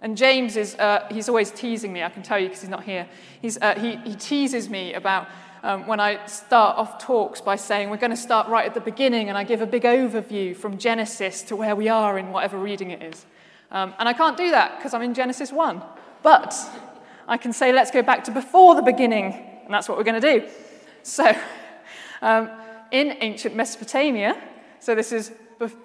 And 0.00 0.16
James 0.16 0.56
is, 0.56 0.74
uh, 0.76 1.06
he's 1.12 1.28
always 1.28 1.52
teasing 1.52 1.92
me, 1.92 2.02
I 2.02 2.08
can 2.08 2.24
tell 2.24 2.38
you 2.38 2.48
because 2.48 2.62
he's 2.62 2.70
not 2.70 2.82
here. 2.82 3.08
He's, 3.40 3.56
uh, 3.62 3.78
he, 3.78 3.96
he 3.98 4.16
teases 4.16 4.68
me 4.68 4.94
about 4.94 5.28
um, 5.62 5.86
when 5.86 6.00
I 6.00 6.26
start 6.26 6.76
off 6.76 6.98
talks 6.98 7.40
by 7.40 7.54
saying 7.54 7.88
we're 7.88 7.98
going 7.98 8.10
to 8.10 8.16
start 8.16 8.48
right 8.48 8.66
at 8.66 8.74
the 8.74 8.80
beginning 8.80 9.28
and 9.28 9.38
I 9.38 9.44
give 9.44 9.60
a 9.60 9.66
big 9.66 9.84
overview 9.84 10.56
from 10.56 10.76
Genesis 10.76 11.42
to 11.42 11.56
where 11.56 11.76
we 11.76 11.88
are 11.88 12.18
in 12.18 12.32
whatever 12.32 12.58
reading 12.58 12.90
it 12.90 13.02
is. 13.02 13.24
Um, 13.72 13.94
and 13.98 14.06
I 14.06 14.12
can't 14.12 14.36
do 14.36 14.50
that 14.50 14.76
because 14.76 14.92
I'm 14.92 15.02
in 15.02 15.14
Genesis 15.14 15.50
1. 15.50 15.82
But 16.22 16.54
I 17.26 17.38
can 17.38 17.52
say 17.52 17.72
let's 17.72 17.90
go 17.90 18.02
back 18.02 18.24
to 18.24 18.30
before 18.30 18.74
the 18.74 18.82
beginning, 18.82 19.32
and 19.64 19.72
that's 19.72 19.88
what 19.88 19.96
we're 19.96 20.04
going 20.04 20.20
to 20.20 20.40
do. 20.40 20.48
So, 21.02 21.34
um, 22.20 22.50
in 22.90 23.16
ancient 23.20 23.56
Mesopotamia, 23.56 24.40
so 24.78 24.94
this 24.94 25.10
is, 25.10 25.32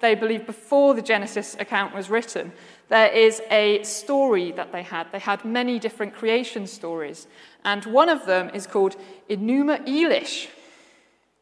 they 0.00 0.14
believe, 0.14 0.44
before 0.44 0.92
the 0.92 1.02
Genesis 1.02 1.56
account 1.58 1.94
was 1.94 2.10
written, 2.10 2.52
there 2.88 3.08
is 3.08 3.40
a 3.50 3.82
story 3.84 4.52
that 4.52 4.70
they 4.70 4.82
had. 4.82 5.10
They 5.10 5.18
had 5.18 5.44
many 5.44 5.78
different 5.78 6.14
creation 6.14 6.66
stories. 6.66 7.26
And 7.64 7.84
one 7.86 8.08
of 8.08 8.26
them 8.26 8.50
is 8.52 8.66
called 8.66 8.96
Enuma 9.30 9.86
Elish. 9.86 10.48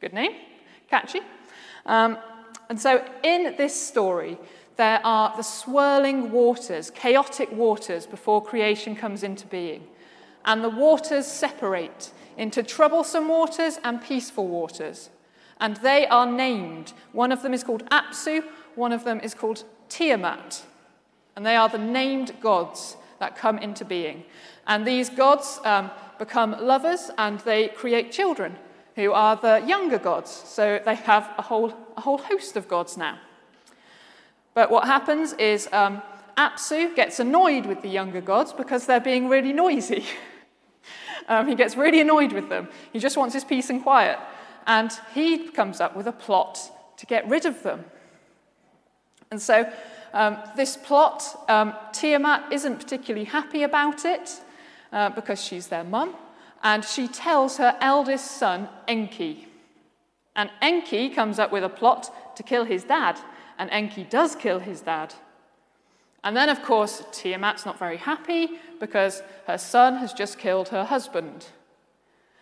Good 0.00 0.12
name, 0.12 0.32
catchy. 0.88 1.20
Um, 1.84 2.18
and 2.68 2.80
so 2.80 3.04
in 3.22 3.54
this 3.56 3.80
story, 3.80 4.38
there 4.76 5.00
are 5.04 5.34
the 5.36 5.42
swirling 5.42 6.30
waters, 6.30 6.90
chaotic 6.90 7.50
waters 7.50 8.06
before 8.06 8.44
creation 8.44 8.94
comes 8.94 9.22
into 9.22 9.46
being. 9.46 9.86
And 10.44 10.62
the 10.62 10.70
waters 10.70 11.26
separate 11.26 12.12
into 12.36 12.62
troublesome 12.62 13.28
waters 13.28 13.78
and 13.82 14.02
peaceful 14.02 14.46
waters. 14.46 15.10
And 15.58 15.76
they 15.78 16.06
are 16.06 16.26
named. 16.26 16.92
One 17.12 17.32
of 17.32 17.42
them 17.42 17.54
is 17.54 17.64
called 17.64 17.88
Apsu, 17.90 18.44
one 18.74 18.92
of 18.92 19.04
them 19.04 19.20
is 19.20 19.34
called 19.34 19.64
Tiamat. 19.88 20.62
And 21.34 21.44
they 21.44 21.56
are 21.56 21.68
the 21.68 21.78
named 21.78 22.34
gods 22.40 22.96
that 23.18 23.36
come 23.36 23.58
into 23.58 23.84
being. 23.84 24.24
And 24.66 24.86
these 24.86 25.08
gods 25.08 25.58
um, 25.64 25.90
become 26.18 26.56
lovers 26.60 27.10
and 27.16 27.40
they 27.40 27.68
create 27.68 28.12
children 28.12 28.56
who 28.94 29.12
are 29.12 29.36
the 29.36 29.64
younger 29.66 29.98
gods. 29.98 30.30
So 30.30 30.80
they 30.84 30.94
have 30.94 31.30
a 31.38 31.42
whole, 31.42 31.72
a 31.96 32.00
whole 32.02 32.18
host 32.18 32.56
of 32.56 32.68
gods 32.68 32.96
now. 32.96 33.18
But 34.56 34.70
what 34.70 34.86
happens 34.86 35.34
is 35.34 35.68
um, 35.70 36.00
Apsu 36.38 36.96
gets 36.96 37.20
annoyed 37.20 37.66
with 37.66 37.82
the 37.82 37.90
younger 37.90 38.22
gods 38.22 38.54
because 38.54 38.86
they're 38.86 38.98
being 38.98 39.28
really 39.28 39.52
noisy. 39.52 40.06
um, 41.28 41.46
he 41.46 41.54
gets 41.54 41.76
really 41.76 42.00
annoyed 42.00 42.32
with 42.32 42.48
them. 42.48 42.68
He 42.90 42.98
just 42.98 43.18
wants 43.18 43.34
his 43.34 43.44
peace 43.44 43.68
and 43.68 43.82
quiet. 43.82 44.18
And 44.66 44.90
he 45.12 45.48
comes 45.50 45.78
up 45.82 45.94
with 45.94 46.06
a 46.06 46.12
plot 46.12 46.58
to 46.96 47.04
get 47.04 47.28
rid 47.28 47.44
of 47.44 47.62
them. 47.62 47.84
And 49.30 49.42
so 49.42 49.70
um, 50.14 50.38
this 50.56 50.78
plot, 50.78 51.22
um, 51.50 51.74
Tiamat 51.92 52.50
isn't 52.50 52.78
particularly 52.78 53.26
happy 53.26 53.62
about 53.62 54.06
it 54.06 54.40
uh, 54.90 55.10
because 55.10 55.44
she's 55.44 55.66
their 55.66 55.84
mum, 55.84 56.14
and 56.62 56.82
she 56.82 57.08
tells 57.08 57.58
her 57.58 57.76
eldest 57.82 58.38
son, 58.38 58.70
Enki. 58.88 59.48
And 60.34 60.48
Enki 60.62 61.10
comes 61.10 61.38
up 61.38 61.52
with 61.52 61.62
a 61.62 61.68
plot 61.68 62.36
to 62.36 62.42
kill 62.42 62.64
his 62.64 62.84
dad, 62.84 63.20
and 63.58 63.70
Enki 63.70 64.04
does 64.04 64.34
kill 64.34 64.58
his 64.58 64.80
dad. 64.80 65.14
And 66.24 66.36
then, 66.36 66.48
of 66.48 66.62
course, 66.62 67.04
Tiamat's 67.12 67.64
not 67.64 67.78
very 67.78 67.98
happy 67.98 68.58
because 68.80 69.22
her 69.46 69.58
son 69.58 69.96
has 69.96 70.12
just 70.12 70.38
killed 70.38 70.68
her 70.70 70.84
husband. 70.84 71.46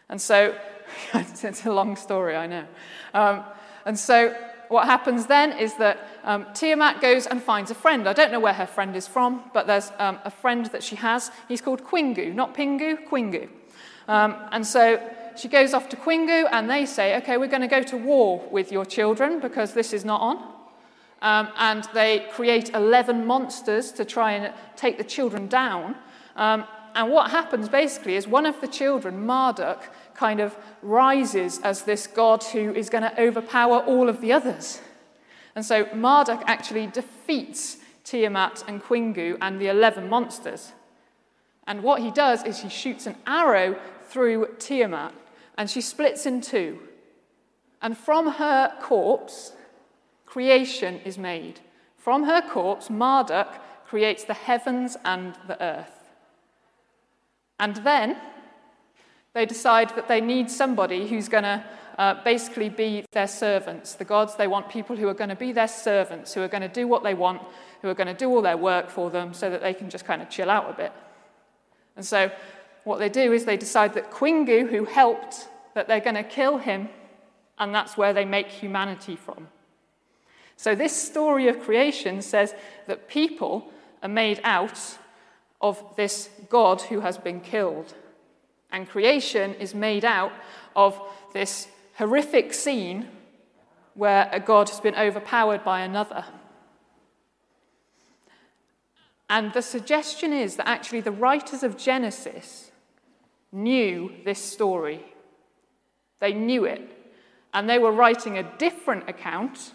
And 0.09 0.21
so, 0.21 0.57
it's 1.15 1.67
a 1.67 1.73
long 1.73 1.97
story, 1.97 2.37
I 2.37 2.47
know. 2.47 2.67
Um, 3.13 3.45
and 3.85 3.99
so 3.99 4.35
what 4.69 4.87
happens 4.87 5.27
then 5.27 5.59
is 5.59 5.75
that 5.75 6.09
um, 6.25 6.47
Tiamat 6.55 7.01
goes 7.01 7.27
and 7.27 7.43
finds 7.43 7.71
a 7.71 7.75
friend. 7.75 8.09
I 8.09 8.13
don't 8.13 8.33
know 8.33 8.41
where 8.41 8.55
her 8.55 8.67
friend 8.67 8.97
is 8.97 9.07
from, 9.07 9.51
but 9.53 9.67
there's 9.67 9.93
um, 9.99 10.19
a 10.25 10.31
friend 10.31 10.67
that 10.67 10.83
she 10.83 10.97
has. 10.97 11.31
He's 11.49 11.61
called 11.61 11.85
Qingu, 11.85 12.35
not 12.35 12.55
Pingu, 12.55 13.07
Qingu. 13.09 13.49
Um, 14.09 14.37
and 14.53 14.67
so 14.67 15.01
she 15.37 15.49
goes 15.49 15.75
off 15.75 15.89
to 15.91 15.97
Qingu, 15.97 16.49
and 16.51 16.71
they 16.71 16.87
say, 16.87 17.17
okay, 17.19 17.37
we're 17.37 17.49
going 17.49 17.63
to 17.63 17.69
go 17.69 17.83
to 17.83 17.97
war 17.97 18.47
with 18.51 18.73
your 18.73 18.85
children 18.85 19.41
because 19.41 19.75
this 19.75 19.93
is 19.93 20.05
not 20.05 20.21
on. 20.21 20.54
Um, 21.25 21.49
and 21.57 21.89
they 21.95 22.27
create 22.33 22.75
11 22.75 23.27
monsters 23.27 23.91
to 23.93 24.05
try 24.05 24.33
and 24.33 24.53
take 24.77 24.99
the 24.99 25.05
children 25.05 25.49
down. 25.49 25.97
Um, 26.37 26.65
and 26.95 27.11
what 27.11 27.31
happens 27.31 27.67
basically 27.67 28.17
is 28.17 28.29
one 28.29 28.45
of 28.45 28.61
the 28.61 28.69
children, 28.69 29.25
Marduk, 29.25 29.91
kind 30.15 30.39
of 30.39 30.55
rises 30.83 31.61
as 31.61 31.83
this 31.83 32.07
god 32.07 32.45
who 32.45 32.75
is 32.75 32.91
going 32.91 33.05
to 33.05 33.21
overpower 33.21 33.79
all 33.79 34.11
of 34.11 34.21
the 34.21 34.35
others. 34.35 34.83
And 35.57 35.65
so 35.65 35.89
Marduk 35.95 36.43
actually 36.47 36.89
defeats 36.89 37.79
Tiamat 38.05 38.63
and 38.69 38.83
Qingu 38.83 39.39
and 39.41 39.59
the 39.59 39.69
11 39.69 40.11
monsters. 40.11 40.73
And 41.67 41.83
what 41.83 42.03
he 42.03 42.11
does 42.11 42.45
is 42.45 42.61
he 42.61 42.69
shoots 42.69 43.07
an 43.07 43.17
arrow 43.27 43.81
through 44.11 44.49
Tiamat, 44.59 45.15
and 45.57 45.71
she 45.71 45.81
splits 45.81 46.27
in 46.27 46.43
two. 46.43 46.81
And 47.81 47.97
from 47.97 48.33
her 48.33 48.75
corpse, 48.83 49.53
creation 50.27 51.01
is 51.05 51.19
made. 51.19 51.61
From 51.97 52.25
her 52.25 52.43
corpse, 52.43 52.91
Marduk 52.91 53.49
creates 53.87 54.25
the 54.25 54.35
heavens 54.35 54.97
and 55.05 55.37
the 55.47 55.63
earth. 55.63 56.11
And 57.59 57.77
then 57.77 58.17
they 59.33 59.47
decide 59.47 59.91
that 59.97 60.09
they 60.09 60.21
need 60.21 60.51
somebody 60.51 61.07
who's 61.09 61.29
going 61.29 61.45
to 61.45 61.65
uh, 61.99 62.23
basically 62.25 62.69
be 62.69 63.05
their 63.13 63.29
servants. 63.29 63.95
The 63.95 64.05
gods, 64.05 64.35
they 64.37 64.49
want 64.49 64.69
people 64.69 64.97
who 64.97 65.09
are 65.09 65.15
going 65.15 65.31
to 65.31 65.37
be 65.37 65.53
their 65.53 65.69
servants, 65.69 66.35
who 66.35 66.43
are 66.43 66.49
going 66.49 66.63
to 66.63 66.69
do 66.69 66.89
what 66.89 67.03
they 67.03 67.15
want, 67.15 67.43
who 67.83 67.89
are 67.89 67.95
going 67.95 68.09
to 68.09 68.15
do 68.15 68.29
all 68.31 68.43
their 68.43 68.57
work 68.57 68.91
for 68.91 69.11
them 69.11 69.33
so 69.33 69.51
that 69.51 69.61
they 69.61 69.75
can 69.75 69.91
just 69.91 70.05
kind 70.05 70.23
of 70.23 70.29
chill 70.29 70.51
out 70.51 70.71
a 70.71 70.73
bit. 70.75 70.93
And 71.97 72.05
so 72.05 72.31
what 72.85 72.99
they 72.99 73.09
do 73.09 73.33
is 73.33 73.45
they 73.45 73.57
decide 73.57 73.95
that 73.95 74.11
Qingu, 74.11 74.69
who 74.69 74.85
helped, 74.85 75.49
that 75.75 75.89
they're 75.89 76.01
going 76.01 76.17
to 76.17 76.25
kill 76.25 76.59
him, 76.59 76.89
and 77.59 77.75
that's 77.75 77.97
where 77.97 78.13
they 78.13 78.25
make 78.25 78.49
humanity 78.49 79.17
from. 79.17 79.49
So 80.57 80.75
this 80.75 80.95
story 80.95 81.49
of 81.49 81.61
creation 81.61 82.23
says 82.23 82.55
that 82.87 83.09
people 83.09 83.71
are 84.03 84.09
made 84.09 84.41
out 84.45 84.99
of 85.61 85.83
this 85.97 86.31
God 86.49 86.83
who 86.83 87.01
has 87.01 87.19
been 87.19 87.41
killed. 87.41 87.95
And 88.71 88.89
creation 88.89 89.55
is 89.55 89.75
made 89.75 90.05
out 90.05 90.33
of 90.77 91.01
this 91.33 91.69
horrific 91.97 92.53
scene 92.53 93.09
where 93.95 94.29
a 94.33 94.41
God 94.41 94.69
has 94.69 94.81
been 94.81 94.97
overpowered 94.97 95.65
by 95.65 95.81
another. 95.81 96.25
And 99.31 99.53
the 99.53 99.63
suggestion 99.63 100.33
is 100.33 100.57
that 100.57 100.69
actually 100.69 101.01
the 101.01 101.13
writers 101.13 101.63
of 101.63 101.79
Genesis 101.79 102.71
knew 103.53 104.13
this 104.25 104.43
story. 104.43 105.05
They 106.21 106.33
knew 106.33 106.65
it. 106.65 106.91
And 107.53 107.71
they 107.71 107.79
were 107.79 107.93
writing 107.93 108.37
a 108.37 108.57
different 108.59 109.09
account 109.09 109.73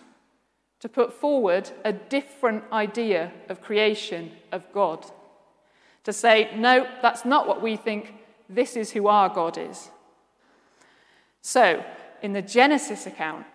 to 0.79 0.89
put 0.89 1.13
forward 1.13 1.69
a 1.83 1.91
different 1.91 2.63
idea 2.71 3.31
of 3.49 3.61
creation 3.61 4.31
of 4.51 4.63
God. 4.73 5.05
To 6.05 6.13
say, 6.13 6.49
no, 6.55 6.87
that's 7.01 7.25
not 7.25 7.47
what 7.47 7.61
we 7.61 7.75
think, 7.75 8.13
this 8.47 8.75
is 8.75 8.91
who 8.91 9.07
our 9.07 9.29
God 9.29 9.57
is. 9.57 9.89
So, 11.41 11.83
in 12.21 12.33
the 12.33 12.41
Genesis 12.41 13.05
account, 13.05 13.45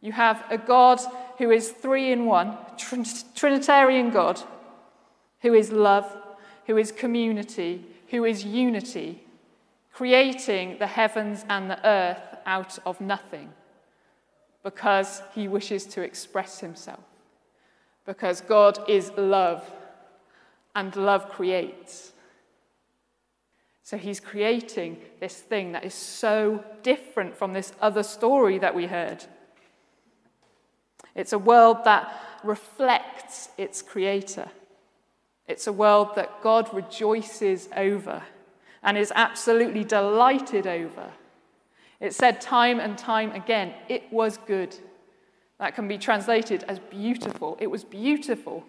you 0.00 0.12
have 0.12 0.44
a 0.50 0.58
God 0.58 1.00
who 1.38 1.50
is 1.50 1.70
three 1.70 2.12
in 2.12 2.26
one, 2.26 2.56
Trinitarian 3.34 4.10
God, 4.10 4.40
who 5.40 5.54
is 5.54 5.70
love, 5.70 6.10
who 6.66 6.76
is 6.76 6.92
community, 6.92 7.84
who 8.08 8.24
is 8.24 8.44
unity, 8.44 9.22
creating 9.92 10.78
the 10.78 10.86
heavens 10.86 11.44
and 11.48 11.70
the 11.70 11.86
earth 11.86 12.36
out 12.46 12.78
of 12.84 13.00
nothing 13.00 13.52
because 14.66 15.22
he 15.32 15.46
wishes 15.46 15.84
to 15.86 16.02
express 16.02 16.58
himself. 16.58 16.98
Because 18.04 18.40
God 18.40 18.80
is 18.88 19.12
love 19.16 19.62
and 20.74 20.96
love 20.96 21.28
creates. 21.28 22.10
So 23.84 23.96
he's 23.96 24.18
creating 24.18 24.96
this 25.20 25.36
thing 25.36 25.70
that 25.70 25.84
is 25.84 25.94
so 25.94 26.64
different 26.82 27.36
from 27.36 27.52
this 27.52 27.74
other 27.80 28.02
story 28.02 28.58
that 28.58 28.74
we 28.74 28.86
heard. 28.86 29.24
It's 31.14 31.32
a 31.32 31.38
world 31.38 31.84
that 31.84 32.12
reflects 32.42 33.50
its 33.56 33.82
creator. 33.82 34.48
It's 35.46 35.68
a 35.68 35.72
world 35.72 36.16
that 36.16 36.42
God 36.42 36.74
rejoices 36.74 37.68
over 37.76 38.20
and 38.82 38.98
is 38.98 39.12
absolutely 39.14 39.84
delighted 39.84 40.66
over. 40.66 41.12
It 42.00 42.14
said 42.14 42.40
time 42.40 42.80
and 42.80 42.96
time 42.98 43.32
again, 43.32 43.74
it 43.88 44.12
was 44.12 44.38
good. 44.38 44.76
That 45.58 45.74
can 45.74 45.88
be 45.88 45.98
translated 45.98 46.64
as 46.68 46.78
beautiful. 46.78 47.56
It 47.60 47.68
was 47.68 47.84
beautiful. 47.84 48.64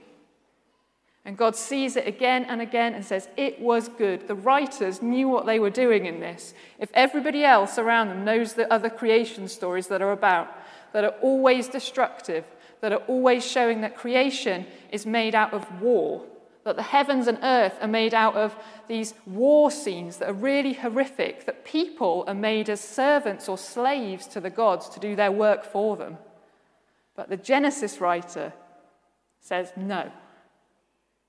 And 1.26 1.38
God 1.38 1.58
sees 1.58 1.98
it 1.98 2.08
again 2.08 2.46
and 2.46 2.62
again 2.62 2.94
and 2.94 3.04
says, 3.04 3.28
It 3.36 3.60
was 3.60 3.90
good. 3.90 4.30
The 4.30 4.36
writers 4.36 5.02
knew 5.02 5.28
what 5.28 5.46
they 5.46 5.60
were 5.60 5.70
doing 5.70 6.06
in 6.06 6.22
this. 6.22 6.54
If 6.80 6.90
everybody 6.94 7.44
else 7.44 7.78
around 7.78 8.08
them 8.08 8.24
knows 8.24 8.54
the 8.54 8.72
other 8.72 8.90
creation 8.90 9.50
stories 9.50 9.88
that 9.88 10.02
are 10.02 10.14
about, 10.14 10.48
that 10.94 11.04
are 11.04 11.16
always 11.22 11.68
destructive, 11.68 12.46
that 12.80 12.94
are 12.94 13.04
always 13.08 13.46
showing 13.46 13.82
that 13.82 13.98
creation 13.98 14.66
is 14.90 15.06
made 15.06 15.36
out 15.36 15.54
of 15.54 15.82
war, 15.82 16.24
that 16.68 16.76
the 16.76 16.84
heavens 16.84 17.28
and 17.28 17.40
earth 17.44 17.78
are 17.80 17.88
made 17.88 18.14
out 18.14 18.36
of 18.36 18.54
these 18.90 19.14
war 19.26 19.72
scenes 19.72 20.18
that 20.18 20.30
are 20.30 20.34
really 20.34 20.74
horrific, 20.74 21.46
that 21.46 21.64
people 21.64 22.26
are 22.28 22.34
made 22.34 22.70
as 22.70 22.82
servants 22.82 23.48
or 23.48 23.58
slaves 23.58 24.28
to 24.28 24.42
the 24.42 24.50
gods 24.50 24.90
to 24.90 25.00
do 25.00 25.16
their 25.16 25.32
work 25.32 25.64
for 25.64 25.96
them. 25.96 26.18
But 27.16 27.30
the 27.30 27.38
Genesis 27.38 28.02
writer 28.02 28.52
says, 29.40 29.72
No. 29.78 30.12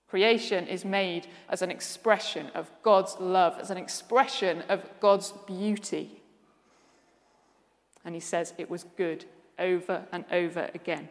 Creation 0.09 0.67
is 0.67 0.85
made 0.85 1.29
as 1.49 1.63
an 1.63 1.71
expression 1.71 2.49
of 2.53 2.69
God's 2.83 3.17
love, 3.21 3.61
as 3.61 3.71
an 3.71 3.77
expression 3.77 4.63
of 4.69 4.83
God's 4.99 5.33
beauty. 5.47 6.21
And 8.05 8.13
he 8.13 8.21
says 8.21 8.55
it 8.59 8.69
was 8.69 8.85
good 8.97 9.25
over 9.57 10.05
and 10.11 10.25
over 10.33 10.69
again. 10.75 11.11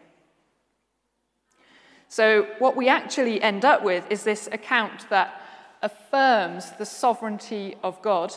So, 2.09 2.47
what 2.59 2.75
we 2.75 2.87
actually 2.87 3.41
end 3.41 3.65
up 3.65 3.83
with 3.83 4.09
is 4.09 4.23
this 4.23 4.47
account 4.51 5.09
that 5.09 5.41
affirms 5.81 6.71
the 6.71 6.85
sovereignty 6.85 7.75
of 7.83 8.01
God. 8.01 8.33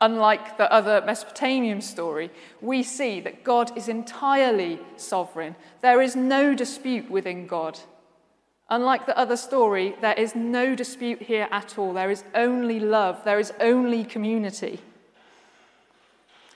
Unlike 0.00 0.56
the 0.56 0.72
other 0.72 1.02
Mesopotamian 1.04 1.80
story, 1.80 2.30
we 2.60 2.82
see 2.82 3.20
that 3.20 3.44
God 3.44 3.76
is 3.76 3.88
entirely 3.88 4.80
sovereign. 4.96 5.56
There 5.82 6.00
is 6.00 6.16
no 6.16 6.54
dispute 6.54 7.10
within 7.10 7.46
God. 7.46 7.78
Unlike 8.70 9.06
the 9.06 9.18
other 9.18 9.36
story, 9.36 9.94
there 10.00 10.14
is 10.14 10.34
no 10.34 10.74
dispute 10.74 11.22
here 11.22 11.48
at 11.50 11.76
all. 11.76 11.92
There 11.92 12.10
is 12.10 12.24
only 12.34 12.80
love, 12.80 13.24
there 13.24 13.40
is 13.40 13.52
only 13.60 14.04
community. 14.04 14.80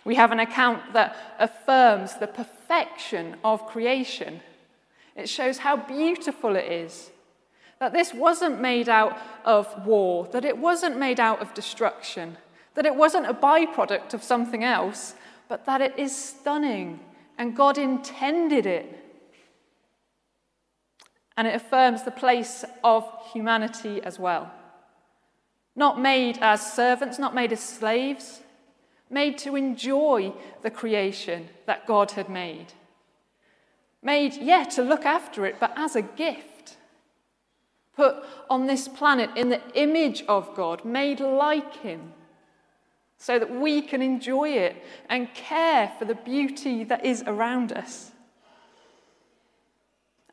We 0.04 0.14
have 0.14 0.32
an 0.32 0.40
account 0.40 0.92
that 0.92 1.16
affirms 1.38 2.14
the 2.14 2.26
perfection 2.26 3.36
of 3.42 3.66
creation. 3.66 4.40
It 5.16 5.28
shows 5.28 5.58
how 5.58 5.76
beautiful 5.76 6.56
it 6.56 6.70
is. 6.70 7.10
That 7.80 7.92
this 7.92 8.14
wasn't 8.14 8.60
made 8.60 8.88
out 8.88 9.18
of 9.44 9.86
war, 9.86 10.26
that 10.32 10.44
it 10.44 10.58
wasn't 10.58 10.98
made 10.98 11.20
out 11.20 11.40
of 11.40 11.54
destruction, 11.54 12.38
that 12.74 12.86
it 12.86 12.94
wasn't 12.94 13.26
a 13.26 13.34
byproduct 13.34 14.14
of 14.14 14.22
something 14.22 14.64
else, 14.64 15.14
but 15.48 15.66
that 15.66 15.80
it 15.80 15.98
is 15.98 16.16
stunning 16.16 17.00
and 17.36 17.56
God 17.56 17.78
intended 17.78 18.66
it 18.66 19.00
and 21.36 21.48
it 21.48 21.54
affirms 21.54 22.04
the 22.04 22.10
place 22.10 22.64
of 22.82 23.08
humanity 23.32 24.00
as 24.02 24.18
well. 24.18 24.52
Not 25.74 26.00
made 26.00 26.38
as 26.40 26.72
servants, 26.72 27.18
not 27.18 27.34
made 27.34 27.52
as 27.52 27.60
slaves, 27.60 28.40
made 29.10 29.38
to 29.38 29.56
enjoy 29.56 30.32
the 30.62 30.70
creation 30.70 31.48
that 31.66 31.86
God 31.86 32.12
had 32.12 32.28
made. 32.28 32.66
Made, 34.04 34.34
yeah, 34.36 34.64
to 34.64 34.82
look 34.82 35.04
after 35.04 35.46
it, 35.46 35.56
but 35.58 35.72
as 35.76 35.96
a 35.96 36.02
gift. 36.02 36.76
Put 37.96 38.16
on 38.50 38.66
this 38.66 38.86
planet 38.86 39.30
in 39.34 39.48
the 39.48 39.62
image 39.74 40.22
of 40.28 40.54
God, 40.54 40.84
made 40.84 41.20
like 41.20 41.76
Him, 41.76 42.12
so 43.16 43.38
that 43.38 43.50
we 43.50 43.80
can 43.80 44.02
enjoy 44.02 44.50
it 44.50 44.76
and 45.08 45.32
care 45.32 45.90
for 45.98 46.04
the 46.04 46.14
beauty 46.14 46.84
that 46.84 47.04
is 47.04 47.24
around 47.26 47.72
us. 47.72 48.12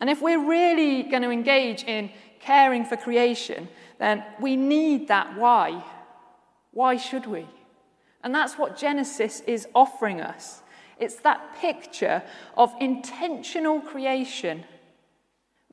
And 0.01 0.09
if 0.09 0.21
we're 0.21 0.43
really 0.45 1.03
going 1.03 1.21
to 1.21 1.29
engage 1.29 1.83
in 1.83 2.11
caring 2.39 2.83
for 2.83 2.97
creation, 2.97 3.69
then 3.99 4.23
we 4.39 4.55
need 4.55 5.07
that 5.07 5.37
why. 5.37 5.83
Why 6.71 6.97
should 6.97 7.27
we? 7.27 7.47
And 8.23 8.33
that's 8.33 8.57
what 8.57 8.77
Genesis 8.77 9.41
is 9.41 9.67
offering 9.75 10.19
us. 10.19 10.63
It's 11.01 11.17
that 11.17 11.57
picture 11.57 12.23
of 12.55 12.73
intentional 12.79 13.81
creation 13.81 14.63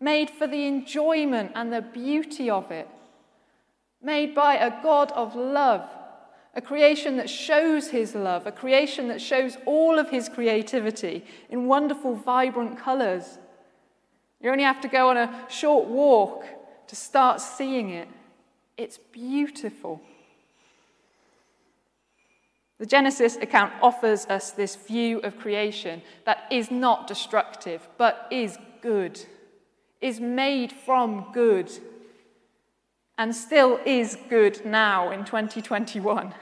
made 0.01 0.31
for 0.31 0.47
the 0.47 0.67
enjoyment 0.67 1.53
and 1.55 1.73
the 1.73 1.83
beauty 1.83 2.51
of 2.51 2.71
it, 2.71 2.89
made 4.03 4.35
by 4.35 4.57
a 4.57 4.83
God 4.83 5.13
of 5.13 5.37
love 5.37 5.89
a 6.59 6.61
creation 6.61 7.19
that 7.19 7.31
shows 7.31 7.91
his 7.91 8.17
love, 8.17 8.45
a 8.45 8.51
creation 8.51 9.07
that 9.07 9.21
shows 9.21 9.57
all 9.65 9.97
of 9.97 10.11
his 10.11 10.29
creativity 10.29 11.25
in 11.51 11.69
wonderful, 11.69 12.17
vibrant 12.17 12.77
colours. 12.77 13.39
You 14.41 14.51
only 14.51 14.65
have 14.65 14.81
to 14.81 14.89
go 14.89 15.11
on 15.11 15.17
a 15.17 15.47
short 15.49 15.87
walk 15.87 16.45
to 16.89 16.97
start 16.97 17.41
seeing 17.41 17.91
it. 17.91 18.09
It's 18.77 18.99
beautiful. 18.99 20.01
The 22.79 22.87
Genesis 22.87 23.37
account 23.37 23.73
offers 23.83 24.25
us 24.27 24.53
this 24.53 24.77
view 24.77 25.19
of 25.21 25.37
creation 25.37 26.01
that 26.25 26.47
is 26.51 26.71
not 26.71 27.09
destructive, 27.09 27.89
but 27.99 28.29
is 28.31 28.57
good, 28.81 29.21
is 30.01 30.21
made 30.21 30.73
from 30.73 31.27
good, 31.33 31.73
and 33.19 33.35
still 33.35 33.81
is 33.85 34.17
good 34.29 34.65
now 34.65 35.11
in 35.11 35.25
2021. 35.25 36.33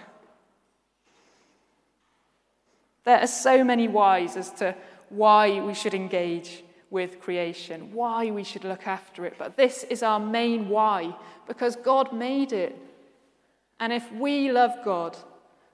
There 3.04 3.18
are 3.18 3.26
so 3.26 3.64
many 3.64 3.88
whys 3.88 4.36
as 4.36 4.50
to 4.54 4.74
why 5.08 5.60
we 5.60 5.72
should 5.72 5.94
engage 5.94 6.64
with 6.90 7.20
creation, 7.20 7.92
why 7.92 8.30
we 8.30 8.44
should 8.44 8.64
look 8.64 8.86
after 8.86 9.24
it, 9.24 9.36
but 9.38 9.56
this 9.56 9.84
is 9.84 10.02
our 10.02 10.20
main 10.20 10.68
why, 10.68 11.16
because 11.46 11.76
God 11.76 12.12
made 12.12 12.52
it. 12.52 12.76
And 13.80 13.92
if 13.92 14.10
we 14.12 14.52
love 14.52 14.76
God, 14.84 15.16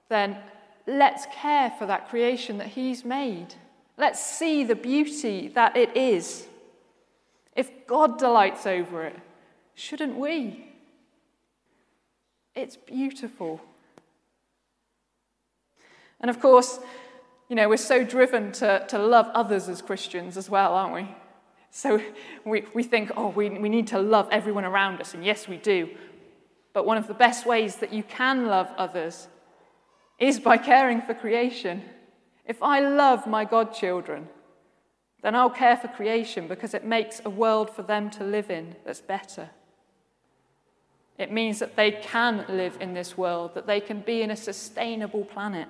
then 0.09 0.37
let's 0.87 1.25
care 1.33 1.71
for 1.71 1.85
that 1.85 2.09
creation 2.09 2.57
that 2.57 2.67
He's 2.67 3.05
made. 3.05 3.55
Let's 3.97 4.23
see 4.23 4.63
the 4.63 4.75
beauty 4.75 5.49
that 5.49 5.77
it 5.77 5.95
is. 5.95 6.47
If 7.55 7.85
God 7.85 8.17
delights 8.17 8.65
over 8.65 9.03
it, 9.03 9.19
shouldn't 9.75 10.15
we? 10.17 10.65
It's 12.55 12.75
beautiful. 12.75 13.61
And 16.19 16.29
of 16.29 16.39
course, 16.39 16.79
you 17.49 17.55
know, 17.55 17.69
we're 17.69 17.77
so 17.77 18.03
driven 18.03 18.51
to, 18.53 18.85
to 18.87 18.97
love 18.97 19.29
others 19.33 19.67
as 19.69 19.81
Christians 19.81 20.37
as 20.37 20.49
well, 20.49 20.73
aren't 20.73 20.93
we? 20.93 21.15
So 21.69 22.01
we, 22.45 22.63
we 22.73 22.83
think, 22.83 23.11
oh, 23.17 23.29
we, 23.29 23.49
we 23.49 23.69
need 23.69 23.87
to 23.87 23.99
love 23.99 24.27
everyone 24.31 24.63
around 24.63 25.01
us. 25.01 25.13
And 25.13 25.25
yes, 25.25 25.47
we 25.47 25.57
do. 25.57 25.89
But 26.71 26.85
one 26.85 26.97
of 26.97 27.07
the 27.07 27.13
best 27.13 27.45
ways 27.45 27.77
that 27.77 27.91
you 27.91 28.03
can 28.03 28.47
love 28.47 28.69
others 28.77 29.27
is 30.27 30.39
by 30.39 30.57
caring 30.57 31.01
for 31.01 31.13
creation. 31.13 31.83
If 32.45 32.61
I 32.63 32.79
love 32.79 33.27
my 33.27 33.45
godchildren, 33.45 34.29
then 35.21 35.35
I'll 35.35 35.49
care 35.49 35.77
for 35.77 35.87
creation 35.87 36.47
because 36.47 36.73
it 36.73 36.85
makes 36.85 37.21
a 37.25 37.29
world 37.29 37.69
for 37.69 37.83
them 37.83 38.09
to 38.11 38.23
live 38.23 38.49
in 38.49 38.75
that's 38.85 39.01
better. 39.01 39.49
It 41.17 41.31
means 41.31 41.59
that 41.59 41.75
they 41.75 41.91
can 41.91 42.45
live 42.47 42.77
in 42.79 42.93
this 42.93 43.17
world, 43.17 43.53
that 43.55 43.67
they 43.67 43.79
can 43.79 43.99
be 43.99 44.21
in 44.21 44.31
a 44.31 44.35
sustainable 44.35 45.25
planet. 45.25 45.67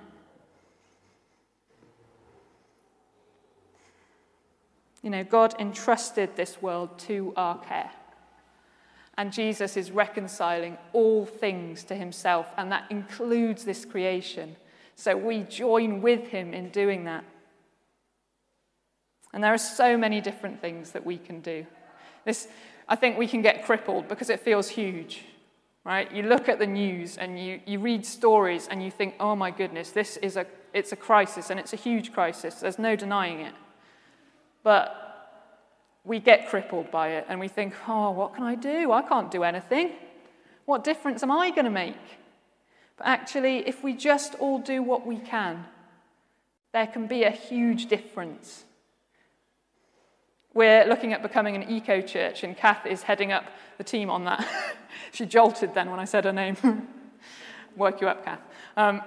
You 5.02 5.10
know, 5.10 5.24
God 5.24 5.54
entrusted 5.58 6.34
this 6.34 6.62
world 6.62 6.98
to 7.00 7.34
our 7.36 7.58
care. 7.58 7.90
And 9.16 9.32
Jesus 9.32 9.76
is 9.76 9.90
reconciling 9.90 10.76
all 10.92 11.24
things 11.24 11.84
to 11.84 11.94
himself, 11.94 12.46
and 12.56 12.72
that 12.72 12.84
includes 12.90 13.64
this 13.64 13.84
creation. 13.84 14.56
So 14.96 15.16
we 15.16 15.42
join 15.42 16.02
with 16.02 16.28
him 16.28 16.52
in 16.52 16.70
doing 16.70 17.04
that. 17.04 17.24
And 19.32 19.42
there 19.42 19.52
are 19.52 19.58
so 19.58 19.96
many 19.96 20.20
different 20.20 20.60
things 20.60 20.92
that 20.92 21.04
we 21.04 21.18
can 21.18 21.40
do. 21.40 21.66
This, 22.24 22.48
I 22.88 22.96
think 22.96 23.18
we 23.18 23.26
can 23.26 23.42
get 23.42 23.64
crippled 23.64 24.08
because 24.08 24.30
it 24.30 24.40
feels 24.40 24.68
huge, 24.68 25.24
right? 25.84 26.10
You 26.12 26.22
look 26.22 26.48
at 26.48 26.58
the 26.58 26.66
news 26.66 27.16
and 27.16 27.38
you, 27.38 27.60
you 27.66 27.80
read 27.80 28.06
stories 28.06 28.68
and 28.70 28.82
you 28.82 28.90
think, 28.90 29.14
oh 29.18 29.34
my 29.34 29.50
goodness, 29.50 29.90
this 29.90 30.16
is 30.18 30.36
a, 30.36 30.46
it's 30.72 30.92
a 30.92 30.96
crisis 30.96 31.50
and 31.50 31.58
it's 31.58 31.72
a 31.72 31.76
huge 31.76 32.12
crisis. 32.12 32.56
There's 32.56 32.78
no 32.78 32.94
denying 32.94 33.40
it. 33.40 33.54
But 34.62 35.03
we 36.04 36.20
get 36.20 36.48
crippled 36.48 36.90
by 36.90 37.08
it 37.08 37.26
and 37.28 37.40
we 37.40 37.48
think, 37.48 37.74
oh, 37.88 38.10
what 38.10 38.34
can 38.34 38.44
I 38.44 38.54
do? 38.54 38.92
I 38.92 39.02
can't 39.02 39.30
do 39.30 39.42
anything. 39.42 39.92
What 40.66 40.84
difference 40.84 41.22
am 41.22 41.30
I 41.30 41.50
going 41.50 41.64
to 41.64 41.70
make? 41.70 41.96
But 42.96 43.06
actually, 43.06 43.66
if 43.66 43.82
we 43.82 43.94
just 43.94 44.34
all 44.36 44.58
do 44.58 44.82
what 44.82 45.06
we 45.06 45.18
can, 45.18 45.64
there 46.72 46.86
can 46.86 47.06
be 47.06 47.24
a 47.24 47.30
huge 47.30 47.86
difference. 47.86 48.64
We're 50.52 50.86
looking 50.86 51.12
at 51.12 51.22
becoming 51.22 51.56
an 51.56 51.68
eco 51.68 52.00
church, 52.00 52.44
and 52.44 52.56
Kath 52.56 52.86
is 52.86 53.02
heading 53.02 53.32
up 53.32 53.44
the 53.78 53.84
team 53.84 54.10
on 54.10 54.24
that. 54.24 54.46
she 55.12 55.26
jolted 55.26 55.74
then 55.74 55.90
when 55.90 55.98
I 55.98 56.04
said 56.04 56.24
her 56.24 56.32
name. 56.32 56.56
Work 57.76 58.00
you 58.00 58.08
up, 58.08 58.24
Kath. 58.24 58.40
Um, 58.76 59.02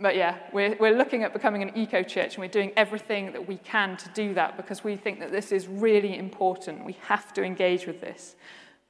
but 0.00 0.16
yeah, 0.16 0.38
we're, 0.52 0.76
we're 0.80 0.96
looking 0.96 1.22
at 1.22 1.32
becoming 1.32 1.62
an 1.62 1.70
eco 1.76 2.02
church 2.02 2.34
and 2.34 2.38
we're 2.42 2.48
doing 2.48 2.72
everything 2.76 3.32
that 3.32 3.46
we 3.46 3.58
can 3.58 3.96
to 3.96 4.08
do 4.10 4.34
that 4.34 4.56
because 4.56 4.82
we 4.82 4.96
think 4.96 5.20
that 5.20 5.30
this 5.30 5.52
is 5.52 5.68
really 5.68 6.18
important. 6.18 6.84
We 6.84 6.96
have 7.02 7.32
to 7.34 7.44
engage 7.44 7.86
with 7.86 8.00
this. 8.00 8.34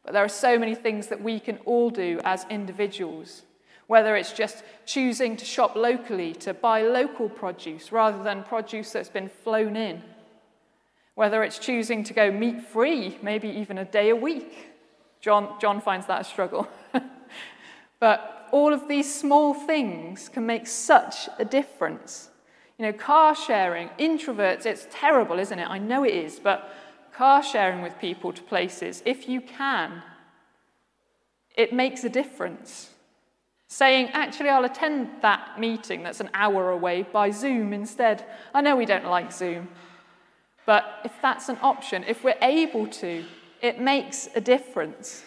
But 0.03 0.15
there 0.15 0.25
are 0.25 0.29
so 0.29 0.59
many 0.59 0.75
things 0.75 1.09
that 1.09 1.23
we 1.23 1.41
can 1.41 1.59
all 1.67 1.91
do 1.91 2.21
as 2.25 2.47
individuals, 2.49 3.43
whether 3.87 4.17
it's 4.17 4.33
just 4.33 4.65
choosing 4.87 5.37
to 5.37 5.45
shop 5.45 5.77
locally, 5.77 6.33
to 6.35 6.55
buy 6.55 6.83
local 6.83 7.29
produce 7.29 7.93
rather 7.93 8.23
than 8.23 8.43
produce 8.43 8.93
that's 8.93 9.11
been 9.11 9.29
flown 9.29 9.77
in, 9.77 10.03
whether 11.15 11.43
it's 11.43 11.59
choosing 11.59 12.03
to 12.05 12.15
go 12.15 12.31
meat 12.31 12.63
free, 12.63 13.19
maybe 13.23 13.49
even 13.49 13.77
a 13.77 13.85
day 13.85 14.09
a 14.09 14.17
week. 14.17 14.71
John, 15.21 15.59
John 15.61 15.81
finds 15.81 16.07
that 16.07 16.23
a 16.23 16.25
struggle. 16.25 16.67
but 18.01 18.34
all 18.55 18.73
of 18.73 18.87
these 18.87 19.13
small 19.13 19.53
things 19.53 20.29
can 20.29 20.47
make 20.47 20.69
such 20.69 21.29
a 21.41 21.45
difference. 21.45 22.31
You 22.79 22.87
know, 22.87 22.93
car 22.93 23.35
sharing, 23.35 23.89
introverts, 23.99 24.65
it's 24.65 24.87
terrible, 24.93 25.41
isn't 25.41 25.59
it? 25.59 25.69
I 25.69 25.79
know 25.79 26.05
it 26.05 26.15
is, 26.15 26.39
but 26.39 26.73
car 27.13 27.43
sharing 27.43 27.83
with 27.83 27.99
people 27.99 28.33
to 28.33 28.41
places, 28.43 29.03
if 29.05 29.29
you 29.29 29.41
can, 29.41 30.05
it 31.57 31.73
makes 31.73 32.05
a 32.05 32.09
difference. 32.09 32.91
Saying, 33.67 34.11
actually, 34.13 34.51
I'll 34.51 34.65
attend 34.65 35.09
that 35.23 35.59
meeting 35.59 36.05
that's 36.05 36.21
an 36.21 36.31
hour 36.33 36.71
away 36.71 37.03
by 37.03 37.33
Zoom 37.33 37.73
instead. 37.73 38.25
I 38.55 38.61
know 38.61 38.77
we 38.77 38.87
don't 38.87 39.07
like 39.07 39.33
Zoom, 39.33 39.67
but 40.65 41.01
if 41.05 41.13
that's 41.21 41.49
an 41.49 41.59
option, 41.61 42.05
if 42.07 42.23
we're 42.23 42.39
able 42.41 42.87
to, 42.87 43.25
it 43.61 43.81
makes 43.81 44.29
a 44.37 44.41
difference. 44.41 45.25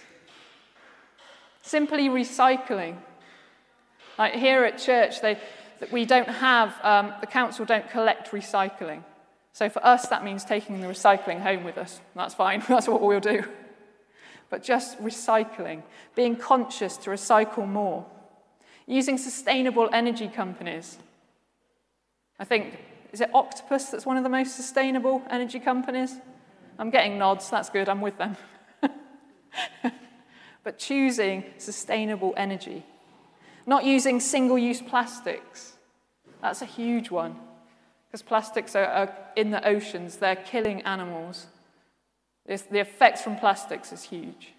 Simply 1.62 2.08
recycling 2.08 3.00
like 4.18 4.34
here 4.34 4.64
at 4.64 4.78
church, 4.78 5.22
they, 5.22 5.38
we 5.92 6.06
don't 6.06 6.28
have, 6.28 6.76
um, 6.84 7.14
the 7.22 7.28
council 7.28 7.66
don't 7.66 7.90
collect 7.90 8.32
recycling. 8.32 9.04
So 9.54 9.70
for 9.70 9.84
us, 9.86 10.08
that 10.10 10.24
means 10.24 10.44
taking 10.46 10.82
the 10.82 10.88
recycling 10.88 11.42
home 11.42 11.64
with 11.64 11.78
us. 11.78 12.02
That's 12.16 12.34
fine, 12.34 12.64
that's 12.70 12.88
what 12.88 13.02
we'll 13.02 13.20
do. 13.20 13.44
But 14.50 14.64
just 14.64 15.02
recycling, 15.02 15.84
being 16.16 16.36
conscious 16.36 16.98
to 16.98 17.10
recycle 17.10 17.68
more, 17.68 18.06
using 18.86 19.18
sustainable 19.18 19.90
energy 19.92 20.30
companies. 20.30 20.98
I 22.40 22.46
think, 22.46 22.78
is 23.12 23.22
it 23.22 23.30
Octopus 23.34 23.90
that's 23.90 24.06
one 24.06 24.18
of 24.18 24.24
the 24.24 24.30
most 24.30 24.56
sustainable 24.56 25.22
energy 25.30 25.60
companies? 25.60 26.16
I'm 26.80 26.90
getting 26.90 27.18
nods, 27.18 27.50
that's 27.50 27.70
good, 27.70 27.90
I'm 27.90 28.02
with 28.02 28.18
them. 28.18 28.38
but 30.64 30.78
choosing 30.78 31.44
sustainable 31.58 32.34
energy. 32.38 32.86
Not 33.68 33.84
using 33.84 34.20
single 34.22 34.58
use 34.58 34.82
plastics. 34.82 35.74
That's 36.42 36.62
a 36.62 36.66
huge 36.66 37.12
one. 37.12 37.36
Because 38.08 38.24
plastics 38.24 38.76
are, 38.76 38.86
are, 38.86 39.16
in 39.36 39.52
the 39.52 39.68
oceans, 39.68 40.16
they're 40.16 40.38
killing 40.38 40.82
animals. 40.84 41.48
It's, 42.46 42.64
the 42.64 42.80
effects 42.80 43.22
from 43.22 43.36
plastics 43.36 43.92
is 43.92 44.04
huge. 44.04 44.54